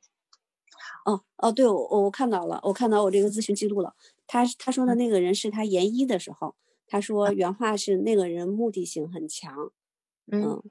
[1.06, 3.94] 好，哦哦，对我我看到了，我看到我这个咨询记录了，
[4.28, 6.56] 他他说的那个人是他研一的时候，
[6.88, 9.72] 他说原话是那个人目的性很强，
[10.32, 10.62] 嗯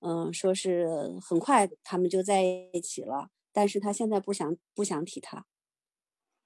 [0.00, 2.42] 嗯，说是很快他们就在
[2.72, 5.46] 一起了，但是他现在不想不想提他，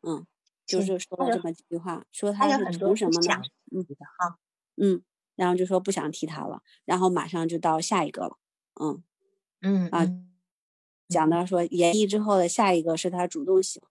[0.02, 0.26] 嗯。
[0.66, 3.42] 就是说了这么几句话，说他是图什么呢？
[3.72, 3.84] 嗯，
[4.18, 4.38] 好，
[4.76, 5.02] 嗯，
[5.36, 8.38] 然后就说不想提他了，然后马上就到下一个了，
[8.80, 9.02] 嗯
[9.60, 10.06] 嗯啊，
[11.08, 13.90] 讲到说演绎之后的下一个是他主动喜欢，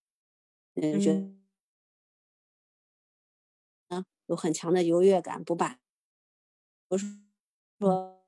[0.76, 1.20] 嗯，觉得
[3.90, 5.80] 嗯有很强的优越感，不把，
[6.88, 7.06] 不是
[7.80, 8.24] 说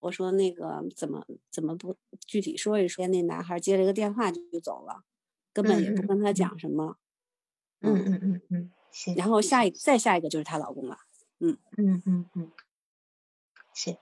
[0.00, 3.06] 我说那个怎么怎么不具体说一说？
[3.08, 5.02] 那男孩接了一个电话就走了，
[5.52, 6.96] 根本也不跟他讲什么。
[7.80, 8.70] 嗯嗯嗯嗯，
[9.16, 10.98] 然后下一再下一个就是她老公了。
[11.38, 12.50] 嗯嗯嗯嗯，
[13.72, 13.96] 是，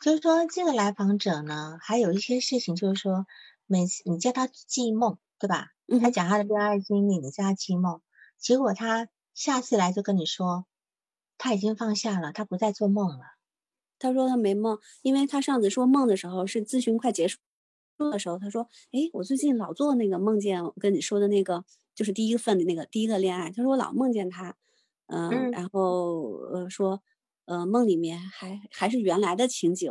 [0.00, 3.26] 就是说这个来访者呢，还有一些事情，就是说
[3.66, 5.72] 每次你叫他记梦，对吧？
[6.00, 8.00] 他讲他的恋爱经历，你叫他记梦，
[8.38, 10.64] 结果他下次来就跟你说，
[11.36, 13.24] 他已经放下了，他不再做梦了。
[13.98, 17.38] 他说他没梦，因为他上次说梦的时候是咨询快结束
[18.08, 24.56] 的时候，他说：“哎，我最近老做那个梦见跟你说的那个，就是第一份的那个第一个恋爱。”他说我老梦见他。
[25.12, 27.02] 嗯，然后呃说，
[27.46, 29.90] 呃梦里面还还是原来的情景，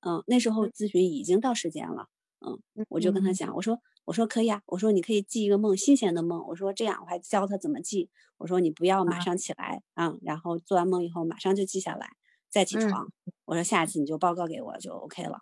[0.00, 2.08] 嗯，那时候咨询已经到时间了，
[2.40, 12.12] 嗯，我就跟他讲，我说我说可以啊，我说你可以记一个梦，新鲜的梦，我说这样我还教他怎么记，我说你不要马上起来啊，然后做完梦以后马上就记下来，
[12.48, 13.12] 再起床，
[13.44, 15.40] 我说下次你就报告给我就 OK 了，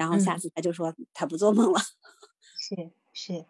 [0.00, 1.80] 然后下次他就说他不做梦了，
[2.58, 3.44] 是是，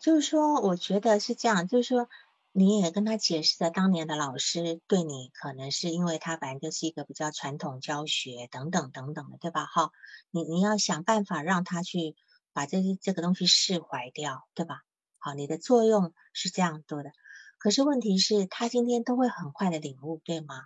[0.00, 2.08] 就是说我觉得是这样，就是说。
[2.56, 9.66] 你也跟他解释了，当年的老师对你可能是因为他本来就是一个比较传统教学等等等等的，对吧？
[9.66, 9.90] 哈，
[10.30, 12.14] 你你要想办法让他去
[12.52, 14.82] 把这些这个东西释怀掉，对吧？
[15.18, 17.10] 好，你的作用是这样做的，
[17.58, 20.62] 可是问题是，他今天都会很快的领悟，对吗？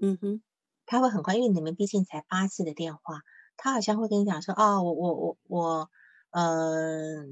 [0.00, 0.42] 嗯哼，
[0.86, 3.20] 他会很快，因为你们毕竟才八次的电话，
[3.60, 5.90] 他好像会跟你讲说，哦，我我我我。
[6.32, 7.24] 呃，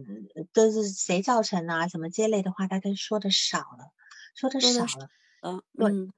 [0.53, 1.87] 都是谁造成啊？
[1.87, 3.93] 什么这类的话，他都说的少了，
[4.35, 5.09] 说的少了。
[5.41, 6.12] 嗯，对。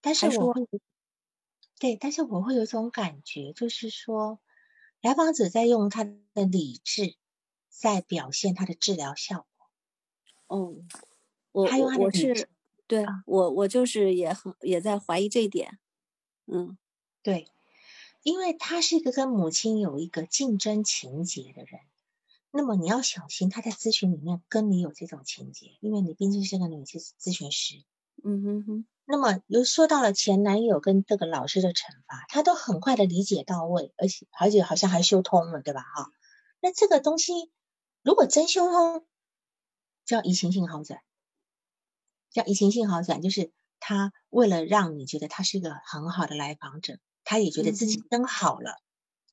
[0.00, 0.64] 但是我会，
[1.80, 4.38] 对，但是我会有一种感觉，就是说，
[5.00, 7.16] 来访者在用他的理智
[7.68, 9.66] 在表现他的治疗效果。
[10.46, 10.76] 哦，
[11.50, 11.64] 我
[11.98, 12.48] 我是
[12.86, 15.80] 对我我就是也很也在怀疑这一点。
[16.46, 16.78] 嗯，
[17.24, 17.48] 对，
[18.22, 21.80] 因为他是一个跟母亲有一个竞争情节的人。
[22.50, 27.84] 那么你要小心，他在咨询里面跟你有这种情节，因为你毕竟是个女咨咨询师。
[28.24, 28.86] 嗯哼哼。
[29.04, 35.80] 那么又说到了前男友跟这个老师的惩罚，他都很快的理解到位，而且而且好像还修通了，对吧？
[35.80, 36.10] 哈，
[36.60, 37.32] 那这个东西
[38.02, 39.04] 如果真修通，
[40.04, 41.00] 叫移情性好转，
[42.30, 43.50] 叫移情性好转，就是
[43.80, 48.80] 他为了让你觉得他是一个很好的来访者，他也觉得自己真好了，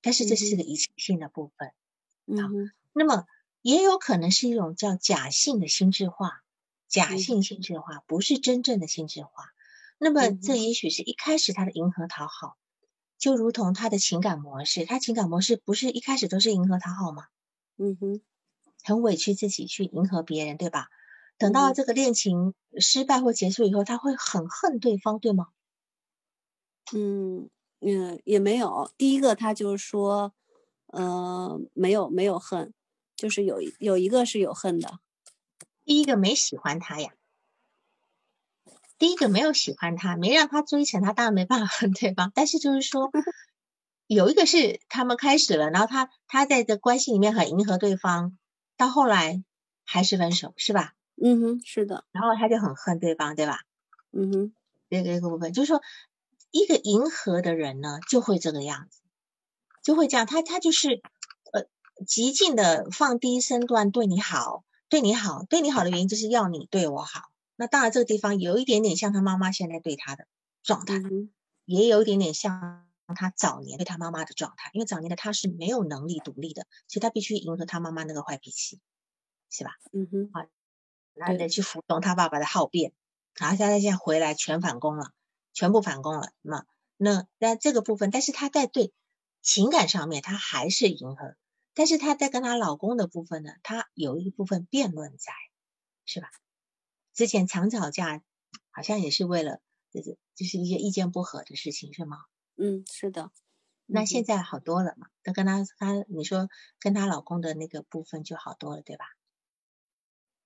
[0.02, 1.72] 但是这是个一次性的部分。
[2.26, 2.72] 嗯。
[2.94, 3.26] 那么
[3.62, 6.42] 也有可能是一种叫假性的心智化，
[6.88, 9.30] 假性心智化不是真正的心智化。
[10.00, 12.58] 那么这也许是一开始他的迎合讨好，
[13.18, 17.28] 就如同他的情感模式，他情感模式不是一开始都是迎合讨好吗？
[17.78, 18.22] 嗯哼，
[18.84, 20.88] 很委屈自己去迎合别人，对吧？
[21.38, 25.50] 等到这个恋情失败或结束以后，他会很恨对方，对吗？
[26.94, 27.50] 嗯
[27.80, 28.92] 嗯，也没有。
[28.98, 30.34] 第一个他就是说，
[30.88, 32.74] 呃，没有没有恨。
[33.16, 35.00] 就是有有一个是有恨的，
[35.84, 37.14] 第一个没喜欢他呀，
[39.00, 42.32] 第一个没有喜欢他，没让他追成，他当然没办法恨对方。
[42.36, 43.10] 但是就是说，
[44.06, 48.38] 有一个是他们开始了，然后他他在这关系里面很迎合对方，
[48.78, 49.44] 到后来
[49.84, 50.94] 还是分手，是吧？
[51.20, 52.06] 嗯哼，是的。
[52.12, 53.62] 然后他就很恨对方，对吧？
[54.12, 54.54] 嗯哼，
[54.92, 55.82] 这个这个部分就是说，
[56.52, 59.02] 一个迎合的人呢，就会这个样子，
[59.84, 61.02] 就会这样，他他就是
[61.54, 61.68] 呃。
[62.06, 67.32] 极尽的放低身段对你好，对你好，对你好的原因就是要你对我好。
[67.56, 70.28] 那当然，这个地方有一点点像他妈妈现在对他的
[70.62, 71.02] 状态，
[71.66, 72.86] 也有一点点像
[73.16, 74.70] 他早年对他妈妈的状态。
[74.74, 78.80] 因为早年的他是没有能力独立的，所以他必须迎合他妈妈那个坏脾气，
[79.50, 79.72] 是吧？
[79.92, 80.46] 嗯哼，好，
[81.16, 82.94] 然后得去服从他爸爸的好变，
[83.40, 85.14] 然后现在现在回来全反攻了，
[85.58, 86.34] 全部反攻了。
[86.44, 88.94] 那那那这个部分，但是她在对
[89.42, 91.36] 情感上面，她还是迎合。
[91.74, 95.34] 但是她在跟她老公的部分呢，她有一部分辩论在，
[96.06, 96.30] 是吧？
[97.16, 98.22] 之前常吵架，
[98.70, 99.60] 好像也是为了
[99.92, 102.18] 就是就是一些意见不合的事情，是吗？
[102.58, 103.32] 嗯，是的。
[103.88, 105.08] 那现在好多了嘛？
[105.24, 106.50] 她跟她她你说
[106.80, 109.06] 跟她老公的那个部分就好多了，对吧？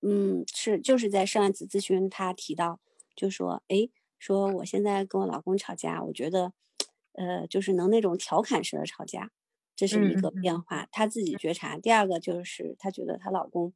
[0.00, 2.80] 嗯，是就是在上一次咨询，她提到
[3.14, 3.90] 就说，哎，
[4.22, 6.52] 说我现在跟我老公吵架，我觉得，
[7.10, 9.32] 呃，就是能那种调侃式的吵架。
[9.74, 11.76] 这是一个变化，她自己觉察。
[11.76, 13.72] 第二个就是她觉得她老公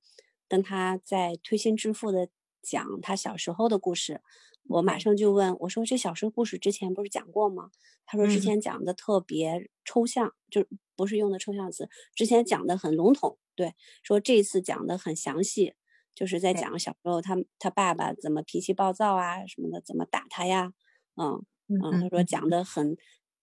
[0.46, 2.28] 跟她在推心置腹的
[2.62, 4.20] 讲她小时候的故事，
[4.68, 7.72] 我马上就问我说：“这小时候故事之前不是讲过吗？”
[8.06, 13.74] 她说：“之前讲的特别抽象，就不是用的抽象词，之前讲的很笼统。”对，
[14.04, 15.74] 说这次讲的很详细，
[16.16, 20.72] 就是在讲小时候他他爸爸怎么脾气暴躁啊什么的，怎么打他呀？
[21.14, 22.96] 嗯嗯，他说讲的很。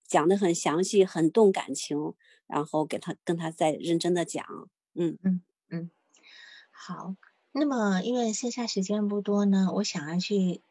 [0.06, 2.14] 讲的很详细，很动感情，
[2.46, 4.46] 然后给他跟他再认真的讲。
[4.94, 5.90] 嗯嗯嗯，
[6.70, 7.16] 好。
[7.54, 10.62] 那么因为线下时间不多呢，我想要去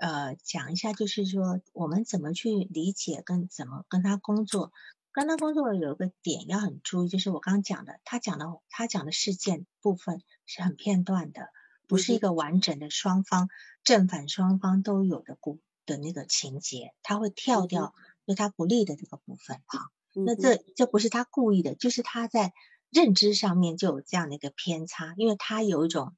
[0.00, 4.72] 呃讲一下，就是说我们怎么去理解跟怎么跟他工作。
[5.12, 11.48] 跟他工作有一个点要很注意，就是我刚刚讲的，他讲的他讲的事件部分是很片段的，
[11.88, 13.48] 不是一个完整的双方
[13.82, 17.94] 正反双方都有的故的那个情节，他会跳掉
[18.24, 19.90] 对他不利的这个部分哈。
[20.12, 22.52] 那这这不是他故意的，就是他在
[22.90, 26.14] 认知上面就有这样的一个偏差，因为他有一种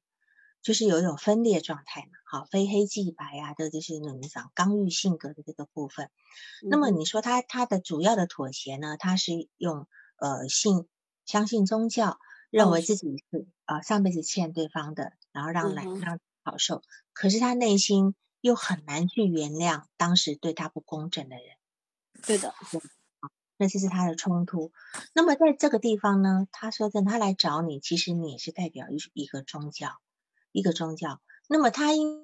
[0.63, 6.09] 就是有一种分裂状态嘛，好，非黑即白啊，这就是那种讲刚欲性格的这个部分。
[6.61, 8.95] 那么你说他他的主要的妥协呢？
[8.97, 9.87] 他是用
[10.17, 10.87] 呃信
[11.25, 12.17] 相信宗教，
[12.49, 16.81] 认为自己是啊上辈子欠对方的，然后让来让好受。
[17.11, 21.45] 可是他内心又很难去原谅当时对他不公正的人。
[22.25, 22.53] 对的，
[23.57, 24.71] 那这是他的冲突。
[25.13, 29.97] 那么在这个地方呢，他说的他来找你，其实你也是代表一一个宗教，
[30.53, 31.21] 一个宗教。
[31.49, 32.23] 那么他因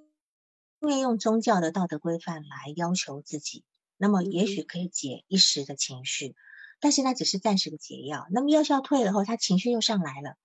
[0.79, 3.65] 因为用宗教的道德规范来要求自己。
[4.01, 6.33] 那么也许可以解一时的情绪，
[6.79, 8.27] 但是它只是暂时的解药。
[8.31, 10.37] 那么药效退了后，他情绪又上来了，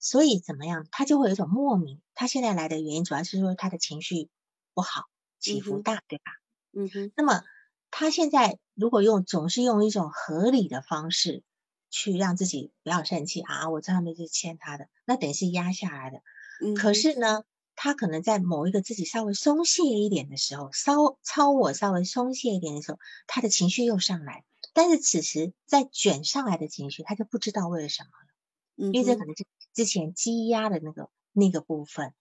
[0.00, 0.86] 所以怎么样？
[0.90, 2.00] 他就会有一种莫名。
[2.14, 4.30] 他现在来的原因主要是说他的情绪
[4.72, 5.04] 不好，
[5.38, 6.24] 起伏大，对吧？
[6.72, 7.12] 嗯哼。
[7.14, 7.42] 那么
[7.90, 11.42] 他现在如果用总是用一种合理的方式
[11.90, 16.22] 去让自己不要生气啊，我这上面是欠他的，那等于是压下来的。
[16.62, 16.74] 嗯。
[16.74, 17.44] 可是呢？
[17.74, 24.44] 他可能在某一个自己稍微松懈一点的时候，稍超我稍微松懈一点的时候，他的情绪又上来。
[24.74, 28.10] 但是此时在卷上来的情绪，他就不知道为了什么
[28.86, 32.12] 了，因为这可能是之前积压的那个那个部分。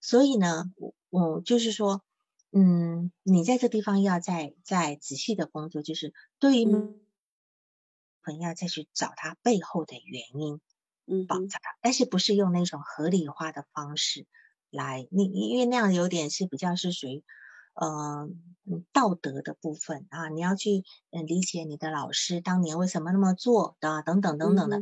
[0.00, 2.02] 所以呢，我我就是说，
[2.50, 6.66] 嗯，你在这地方要再再仔细的工作，就是对于
[8.20, 10.60] 可能要再去找他背后的原因，
[11.06, 14.26] 嗯，帮他，但是不是用那种合理化的方式。
[14.70, 17.24] 来，你因为那样有点是比较是属于，
[17.74, 18.28] 呃，
[18.92, 24.80] 道德的部分啊，你要去嗯理解你的老师当年为什么那么做的等等等等的，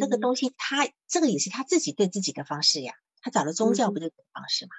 [0.00, 4.70] 这个东西他这个也是他自己对自己的方式呀，他找了宗教不就方式嘛？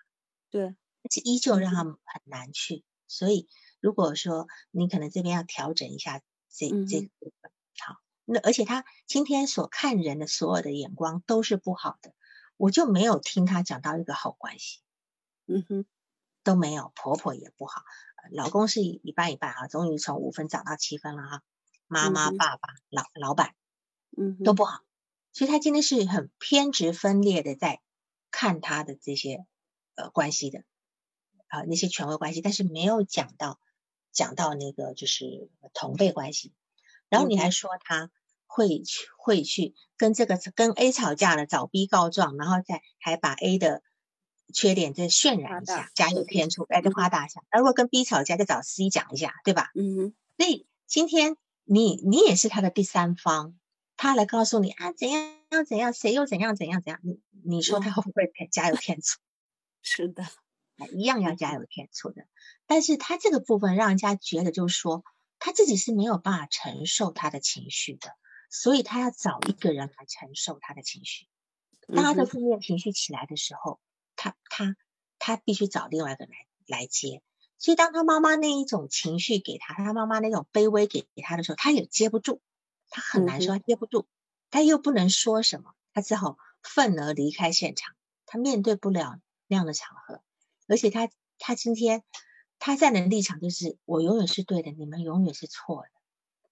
[0.50, 3.48] 对，而且依旧让他们很难去，所以
[3.80, 7.96] 如果说你可能这边要调整一下这这个部分，好，
[8.32, 12.14] 那而且他今天所看人的所有的眼光都是不好的。
[12.58, 14.82] 我就没有听他讲到一个好关系，
[15.46, 15.86] 嗯哼，
[16.44, 17.84] 都没有，婆婆也不好，
[18.34, 21.42] 老公是一半一半啊，终于从五分涨到七分了哈，
[21.88, 23.56] 妈妈、爸爸、老老板，
[24.18, 24.82] 嗯，都不好，
[25.32, 27.80] 所以他今天是很偏执分裂的在
[28.30, 29.46] 看他的这些
[29.96, 30.66] 呃关系的
[31.48, 33.58] 啊那些权威关系，但是没有讲到
[34.12, 36.54] 讲到那个就是同辈关系，
[37.08, 38.12] 然后你还说他。
[38.52, 43.84] 会去会去跟这个跟 A 吵架了，找 B 告状，然后再还把 A 的
[44.52, 47.44] 缺点再渲染一下，加油添醋，哎，就夸大一下。
[47.52, 49.70] 那如果跟 B 吵架，再找 C 讲一下，对吧？
[49.76, 50.16] 嗯。
[50.38, 53.60] 所以今天你你也是他的第三方，
[53.96, 55.32] 他来告诉你啊，怎样
[55.68, 59.20] 怎样，谁又怎样怎样怎样，你你说他会不会加油添醋？
[59.84, 60.26] 是的，
[60.94, 62.26] 一样要加油添醋的。
[62.66, 65.04] 但是他这个部分让人家觉得就是说，
[65.38, 68.12] 他自己是没有办法承受他的情绪的。
[68.50, 71.28] 所以他要找一个人来承受他的情绪，
[71.88, 73.80] 当他的负面情绪起来的时候，
[74.16, 74.76] 他他
[75.20, 76.32] 他必须找另外一个来
[76.66, 77.22] 来接。
[77.58, 82.42] 所以当他妈妈那一种情绪给他，他妈妈那种卑微给给他的时候，他也接不住，
[82.90, 84.08] 他很难说，他接不住，
[84.50, 87.94] 他又不能说什么，他只好愤而离开现场。
[88.26, 90.24] 他面对不了那样的场合，
[90.68, 92.04] 而且他他今天
[92.60, 95.90] 他站的立场就是我永远是对的，你们永远是错的。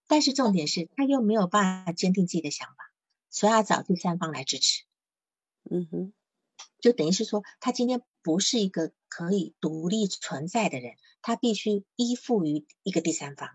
[0.08, 2.92] 但是重点是他又没有办法坚定自己的想法，
[3.30, 4.84] 所以要找第三方来支持。
[5.70, 6.14] 嗯哼，
[6.80, 13.50] 就等于是说，他今天不是一个可以独立存在的人，他必须依附于一个第三方。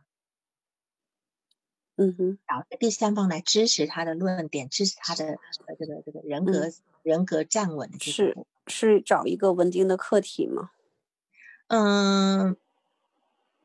[1.97, 5.25] 嗯哼，找第三方来支持他的论点，支持他的
[5.67, 6.69] 呃这个这个人格
[7.03, 7.91] 人格站稳。
[7.99, 8.37] 是
[8.67, 10.71] 是找一个稳定的客体吗？
[11.69, 12.57] 嗯。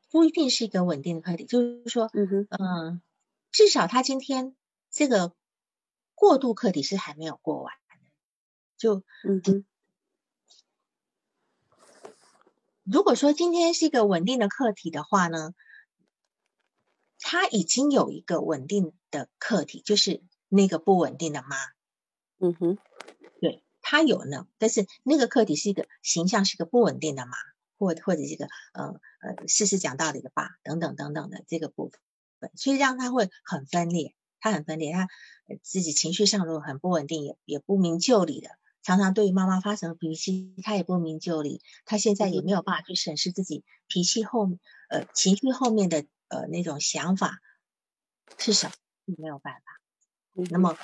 [0.10, 3.01] 不一定是一个稳定的课题，就是说，嗯哼，嗯，
[3.51, 4.55] 至少他今天
[4.89, 5.34] 这个
[6.16, 7.95] 过渡课题是还没有过完的，
[8.78, 9.66] 就，嗯哼，
[12.84, 15.53] 如果说今天是一个稳定的课题的话呢，
[17.20, 21.58] 他已经有一个稳定的课题，就是那个不稳定的妈，
[22.39, 22.78] 嗯哼，
[23.41, 27.36] 对他有呢，但是那个课题是一个形象，是个不稳定的妈。
[27.78, 31.89] 或或者这个呃呃事实讲道理的爸等等等等的这个部
[32.39, 35.07] 分，所以让他会很分裂，他很分裂，他
[35.61, 38.49] 自己情绪上如果很不稳定，也也不明就里的，
[38.84, 44.49] 常常对于妈妈发什么脾气，他也不明就里，他现在也没有办法去审视自己脾气后
[44.89, 47.39] 呃情绪后面的呃那种想法
[48.38, 48.73] 是什么，
[49.17, 49.61] 没有办法。
[50.51, 50.78] 那么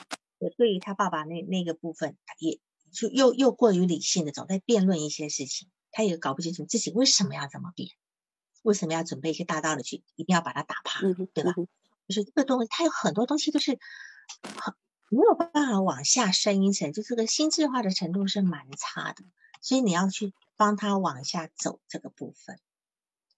[0.57, 2.59] 对于他爸爸那那个部分，也
[2.91, 7.89] 就又又过于理性的总在辩论一些事情，他也搞不清楚自己为什么要这么变。
[8.63, 11.01] 为什么要准备一些大道理去，一定要把它打趴，
[11.33, 11.53] 对吧？
[12.07, 13.77] 就是这个东西，它有很多东西都是
[14.41, 14.73] 很
[15.09, 19.25] 没有办法往下深一层，就这个心智化的程度是蛮差的，
[19.61, 22.57] 所以你要去帮他往下走这个部分，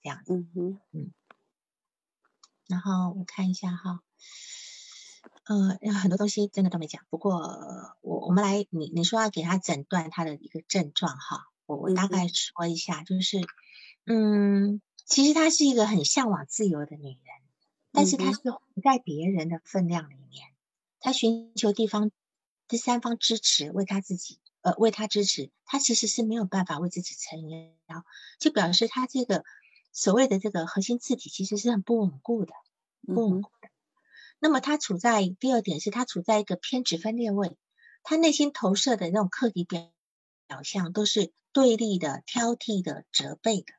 [0.04, 0.32] 这样子。
[0.32, 1.12] 嗯哼，嗯。
[2.68, 4.04] 然后我看一下哈，
[5.46, 7.40] 呃，很多东西真的都没讲，不过
[8.02, 13.42] 我我们来，你你说要给他诊断他的一个症状哈，我我大概说一下，就是
[14.06, 14.82] 嗯。
[15.08, 17.20] 其实她是一个很向往自由的女人，
[17.92, 20.48] 但是她是活在别人的分量里面，
[21.00, 22.10] 她寻求地方
[22.68, 28.04] 第三方支持，为她自己呃为她支持，她其实是没有办法为自己撑腰，
[28.40, 29.44] 就表示她这个
[29.92, 32.54] 所谓的这个核心字体其实是很不稳固的，
[33.06, 33.70] 不稳固的。
[34.40, 37.60] 那么她处在第二点是她处在一个偏执分裂位，
[38.02, 39.92] 她内心投射的那种课题表
[40.48, 43.74] 表象都是对立的、挑剔的、责备的。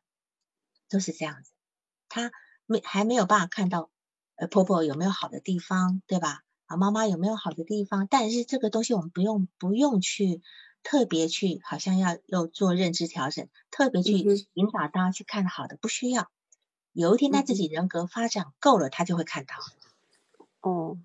[0.88, 1.50] 都是这样子，
[2.08, 2.30] 他
[2.64, 3.90] 没还没有办法看到，
[4.36, 6.44] 呃，婆婆有没有好的地方，对吧？
[6.66, 8.06] 啊，妈妈有没有好的地方？
[8.08, 10.42] 但是这个东西我们不用不用去
[10.84, 14.12] 特别去，好像要要做认知调整，特别去
[14.52, 16.30] 引导大家去看好的，不需要。
[16.92, 19.56] 有一天他自己人格发展够了，他就会看到。
[20.60, 20.96] 哦，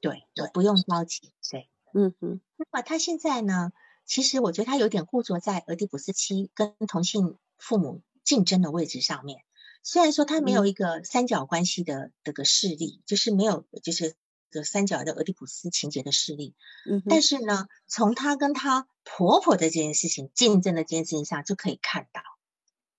[0.00, 2.40] 对对，不用着急，对，嗯哼。
[2.56, 3.70] 那么他现在呢？
[4.06, 8.02] 其实我觉得他有点固着在俄狄浦斯期跟同性父母。
[8.26, 9.44] 竞争的位置上面，
[9.84, 14.16] 虽然说他没有一个三角关系的这个势力，就是没有就是
[14.50, 16.56] 个三角的俄狄浦斯情节的势力，
[16.90, 22.20] 嗯，但是呢，从她跟她婆婆的这件事情竞争的这件事情上就可以看到，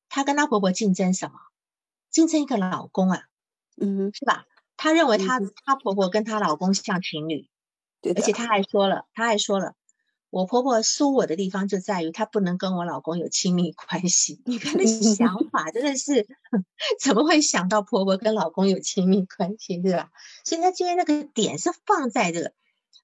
[0.07, 1.33] 她跟她婆婆竞争什么？
[2.09, 3.23] 竞争一个老公啊，
[3.75, 4.45] 嗯，是吧？
[4.77, 7.49] 她认为他他婆婆跟她老公像情侣，
[7.99, 9.75] 对，而且她还说了，她还说了。
[10.29, 14.41] 我婆婆输我的地方就在于她不能跟我老公有亲密关系。
[14.45, 16.27] 你看那想 法真的是，
[17.01, 20.11] 怎么会想到婆婆跟老公有亲密关系，对吧？
[20.43, 22.53] 所以她今天那个点是放在这个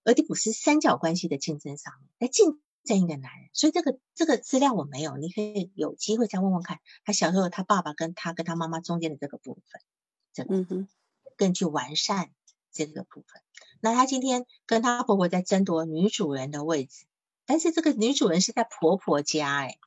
[0.03, 3.49] 俄狄浦斯三角关系的竞争上面，来竞争一个男人。
[3.53, 9.81] 所以这个这个资料我没有，你可以有机会再问问看，他小时候他爸爸跟他跟他妈妈中间的这个部分，
[10.33, 10.55] 这个
[11.37, 12.31] 更去完善
[12.73, 13.41] 这个部分。
[13.79, 17.05] 那她今天跟她婆婆在争夺女主人的位置。
[17.45, 19.77] 但是这个女主人是在婆婆家哎，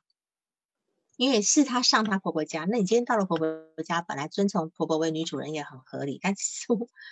[1.15, 2.65] 因为是她上她婆婆家。
[2.69, 6.67] 那你今天到了婆婆家，本来尊崇婆婆为女主人也很合理，但是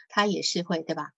[0.08, 1.12] 她也是会对吧？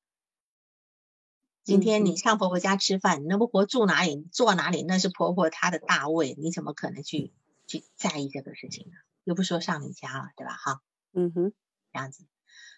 [1.64, 7.34] 今天你上婆婆家吃饭，那婆婆住哪里坐哪里，那是婆婆她的大位，你怎么可能去
[7.68, 8.94] 去在意这个事情呢？
[9.26, 10.54] 又不说上你家了，对吧？
[10.54, 11.54] 哈，嗯哼，
[11.92, 12.24] 这样子。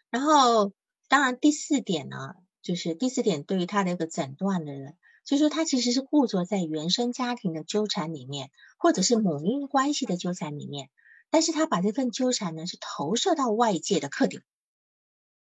[0.09, 0.73] 然后
[1.07, 2.33] 当然第四点呢，
[2.63, 4.97] 就是第四点对于他的一个诊断的人。
[5.29, 8.49] 就说他其实是固着在原生家庭的纠缠里面，
[8.79, 10.89] 或者是母婴关系的纠缠里面，
[11.29, 14.41] 但是他把这份纠缠呢是投射到外界的客体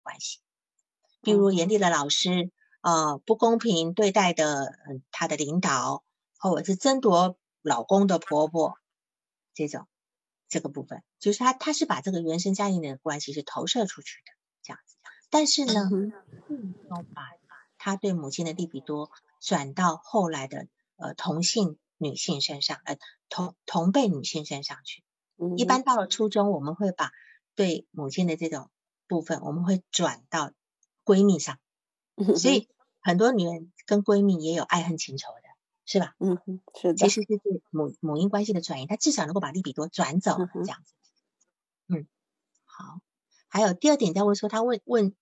[0.03, 0.39] 关系，
[1.21, 2.51] 比如严厉的老师，
[2.81, 6.03] 呃，不公平对待的嗯他的领导，
[6.37, 8.77] 或者是争夺老公的婆婆
[9.53, 9.87] 这种
[10.49, 14.33] 这个部分，就是他他是把这个原生家庭的关系是投射出去的
[14.63, 14.97] 这样子，
[15.29, 15.89] 但是呢，
[16.49, 17.29] 嗯，要把
[17.77, 19.09] 他对母亲的利比多。
[19.41, 22.97] 转到后来的呃同性女性身上，呃
[23.27, 25.03] 同同辈女性身上去。
[25.57, 27.11] 一般到了初中，我们会把
[27.55, 28.69] 对母亲的这种
[29.07, 30.51] 部分，我们会转到
[31.03, 31.57] 闺蜜上。
[32.37, 32.69] 所以
[32.99, 35.49] 很多女人跟闺蜜也有爱恨情仇的，
[35.85, 36.15] 是吧？
[36.19, 36.37] 嗯，
[36.79, 36.95] 是的。
[36.95, 40.93] 其实就是母母婴关系的转移，她至少能够把利比多转走这样子。
[41.87, 42.07] 嗯，
[42.65, 43.01] 好。
[43.47, 45.15] 还有第二点在问说，他问问。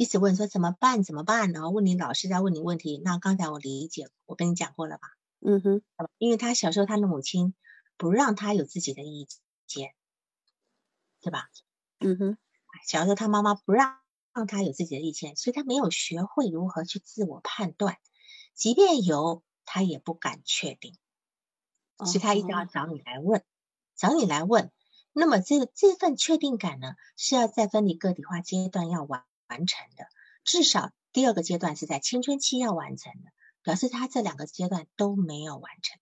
[0.00, 2.98] 一直问说怎么办怎么办然后问你老师在问你问题。
[3.04, 5.08] 那刚才我理解，我跟你讲过了吧？
[5.40, 5.82] 嗯哼，
[6.16, 7.52] 因为他小时候他的母亲
[7.98, 9.28] 不让他有自己的意
[9.66, 9.92] 见，
[11.20, 11.50] 对吧？
[11.98, 12.38] 嗯哼，
[12.88, 13.98] 小时候他妈妈不让
[14.32, 17.98] 让他有自己的意见，所以他没有学会如何去自我判断，
[18.54, 20.96] 即便有他也不敢确定，
[22.06, 23.44] 所以他一定要找你来问，
[23.96, 24.72] 找你来问。
[25.12, 29.24] 那么这个这份确定感呢，是要在分离个体化阶段要完。
[29.50, 30.06] 完成的，
[30.44, 33.32] 至少第二个阶段是在青春期要完成的，
[33.62, 36.00] 表示他这两个阶段都没有完成。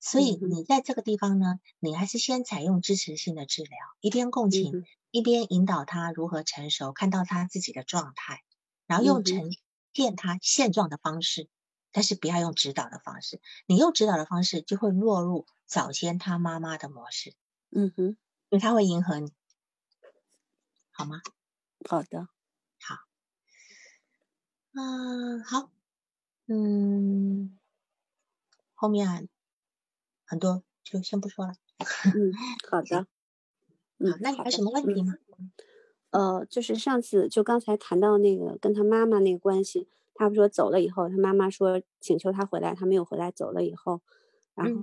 [0.00, 8.42] 所以你在这个地方呢，你还是先采用支持性的治疗，一边共情，一边引导他如何成熟，看到他自己的状态，
[8.86, 9.50] 然后用呈
[9.92, 11.48] 现他现状的方式，
[11.90, 13.40] 但是不要用指导的方式。
[13.66, 17.34] 你用指导的方式，就会落入早先他妈妈的模式。
[17.70, 18.16] 嗯哼，
[18.50, 19.32] 因为他会迎合你，
[20.92, 21.20] 好吗？
[21.88, 22.37] 好的，好。
[24.78, 25.70] 嗯，好。
[26.46, 27.58] 嗯，
[28.74, 29.28] 后面
[30.24, 31.54] 很多就先不说了。
[32.14, 32.32] 嗯，
[32.70, 33.08] 好的。
[33.98, 35.14] 嗯，那你还有什么问题吗？
[36.10, 44.00] 呃，就是上次就刚才谈到那个跟他妈妈那个关系，他不说走了以后，他妈妈说请求他回来，他没有回来，走了以后，
[44.54, 44.82] 然后，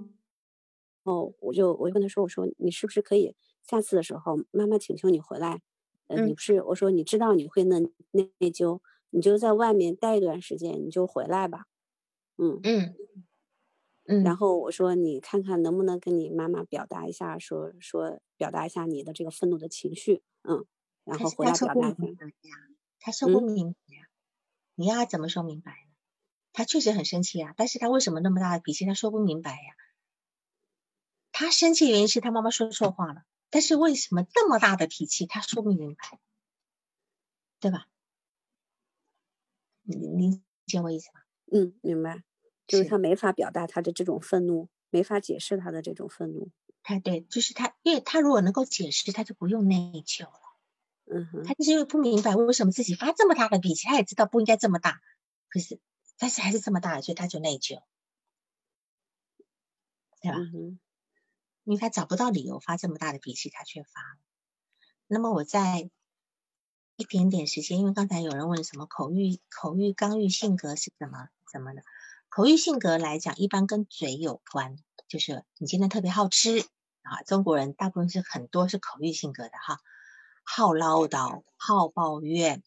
[1.03, 5.61] 哦，我就我就跟他说，我说你是不是可以下次的时候，妈妈请求你回来，
[6.07, 7.79] 呃，你不是我说你知道你会内
[8.11, 8.81] 内内疚，
[9.11, 11.65] 你就在外面待一段时间，你就回来吧，
[12.37, 12.95] 嗯嗯。
[14.07, 20.65] 嗯，然后我说你看看能不能跟你妈妈表达一下，说说表达一下你的这个愤怒的情绪，嗯，
[21.03, 21.97] 然后回来表达一下。
[22.99, 24.07] 他说不明白呀，
[24.75, 25.93] 你要他怎么说明白呢？
[26.53, 28.85] 他确实很生气啊，但是他为什么那么大的脾气？
[28.85, 29.57] 他说不明白呀。
[31.31, 35.25] 他生气原因是他妈妈说错话了，但是为什么这么大的脾气？
[35.25, 36.19] 他说不明白，
[37.59, 37.87] 对吧？
[39.85, 39.95] 你
[40.29, 41.21] 理解我意思吗？
[41.51, 42.23] 嗯，明白。
[42.67, 46.49] 就是他没法表达他的这种愤怒，没法解释他的这种愤怒。
[46.83, 50.39] 他对，就是他，因为他如果能够解释，他就不用内疚了。
[51.05, 54.99] 嗯哼，他就是因为不明白为什么自己发这么大的脾气，他也知道不应该这么大，
[55.49, 55.79] 可是
[56.17, 57.81] 但是还是这么大，所以他就内疚，
[60.21, 60.37] 对吧？
[60.37, 60.79] 嗯
[61.63, 64.19] 因为他找不到理由发这么大的脾气，他却发了。
[65.07, 65.89] 那么我在
[66.97, 71.83] 一点点时间，因为刚才有人问什么口欲、口欲、刚欲性格是怎么怎么的。
[72.29, 74.77] 口欲性格来讲，一般跟嘴有关，
[75.09, 76.59] 就是你今天特别好吃
[77.01, 77.21] 啊。
[77.25, 79.79] 中国人大部分是很多是口欲性格的哈，
[80.43, 82.63] 好唠叨、好抱怨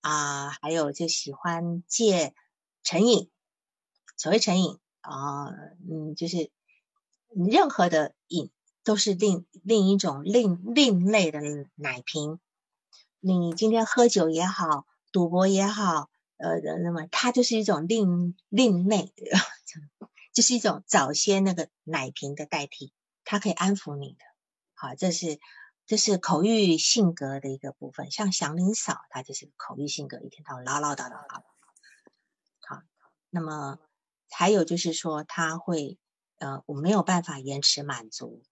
[0.00, 2.34] 啊，还有就喜欢借
[2.82, 3.30] 成瘾。
[4.16, 5.50] 所谓成瘾啊，
[5.90, 6.50] 嗯，就是
[7.28, 8.50] 任何的瘾
[8.82, 11.40] 都是另另一种另另类的
[11.74, 12.40] 奶瓶。
[13.24, 16.10] 你今天喝酒也好，赌博也好。
[16.38, 19.14] 呃，那么它就是一种另另类，
[20.34, 22.92] 就是一种早先那个奶瓶的代替，
[23.24, 24.24] 它可以安抚你的。
[24.74, 25.38] 好，这是
[25.86, 28.10] 这是口欲性格的一个部分。
[28.10, 31.44] 像祥林嫂，她就是口欲性格，一天到晚唠唠叨叨叨。
[32.68, 32.82] 好，
[33.30, 33.78] 那么
[34.30, 35.96] 还有就是说，他会
[36.38, 38.42] 呃，我没有办法延迟满足，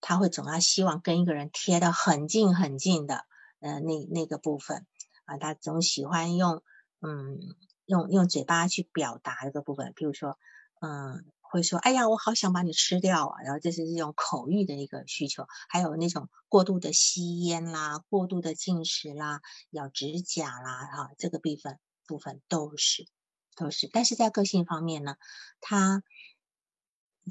[0.00, 3.24] 他会总要希望跟一个人贴得很近很近的，
[3.60, 4.86] 呃，那那个部分
[5.24, 6.62] 啊，他总喜欢用。
[7.02, 7.38] 嗯，
[7.86, 10.38] 用用嘴巴去表达一个部分，比如说，
[10.82, 23.08] 嗯，会说，哎呀，我好想把你吃掉啊，然后这是这种口欲的一个需求，还有那种过度的吸烟啦，过度的进食啦，咬指甲啦，哈，这个部分部分都是
[23.56, 25.16] 都是，但是在个性方面呢，
[25.62, 26.02] 他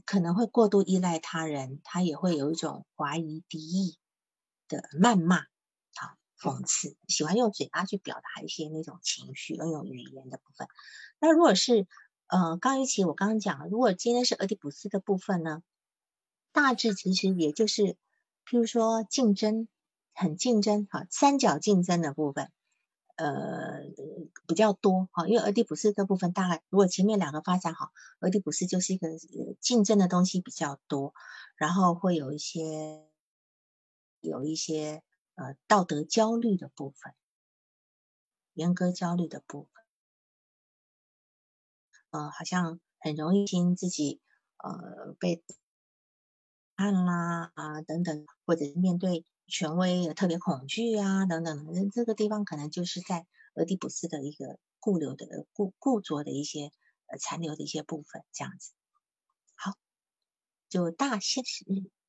[0.04, 4.00] 可能会过度依赖他人，他也会有一种怀疑敌意
[4.68, 5.46] 的谩骂。
[6.40, 10.68] 讽刺，喜欢用嘴巴去表达一些那种情绪，用用语言的部分。
[11.20, 11.86] 那如果是
[12.28, 15.64] 呃，刚一起我刚刚讲了，如果今天是俄狄浦斯的部分呢，
[16.54, 17.98] 大致其实也就是，
[18.46, 19.68] 譬如说竞争，
[20.14, 22.52] 很竞争，哈，三角竞争的部分，
[23.16, 23.82] 呃，
[24.48, 29.10] 比较多，哈，因为俄狄浦斯这部分大概如果前面两个发展好，俄狄浦斯就是一个
[29.60, 31.14] 竞争的东西比较多，
[31.58, 33.10] 然后会有一些，
[34.22, 35.04] 有一些。
[35.40, 37.14] 呃，道德焦虑的部分，
[38.56, 39.84] 严格焦虑的部分，
[42.10, 44.20] 呃，好像很容易听自己
[44.58, 45.42] 呃被
[46.76, 56.70] 按啦啊等等，或者面对权威特别恐惧啊等等，那这个地方可能就是在俄狄浦斯的一个固留的固固着的一些
[57.06, 58.74] 呃残留的一些部分，这样子。
[59.56, 59.78] 好，
[60.68, 61.46] 就大先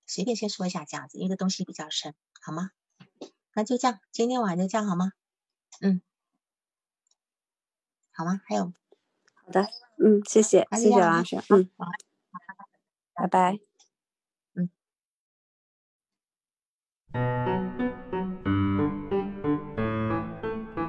[0.04, 2.72] 随便先说一下这样子，因为东西比较深，好吗？
[3.54, 5.12] 那就这样，今天晚上就这样好吗？
[5.80, 6.00] 嗯，
[8.12, 8.40] 好吗？
[8.46, 8.72] 还有，
[9.34, 9.62] 好的，
[10.02, 11.86] 嗯，谢谢，谢谢老师，嗯，好，
[13.14, 13.58] 拜拜，
[14.54, 14.68] 嗯。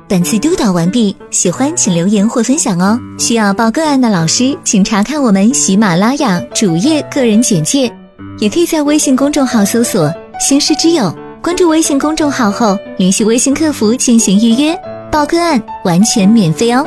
[0.07, 2.99] 本次督导完毕，喜欢请留言或分享哦。
[3.17, 7.91] 需要报个案的老师，请查看我们喜马拉雅主页个人简介，
[8.39, 11.15] 也可以在微信公众号搜索“星师之友”。
[11.41, 14.79] 关注微信公众号后，联系微信客服进行预约，
[15.11, 16.85] 报个案完全免费哦。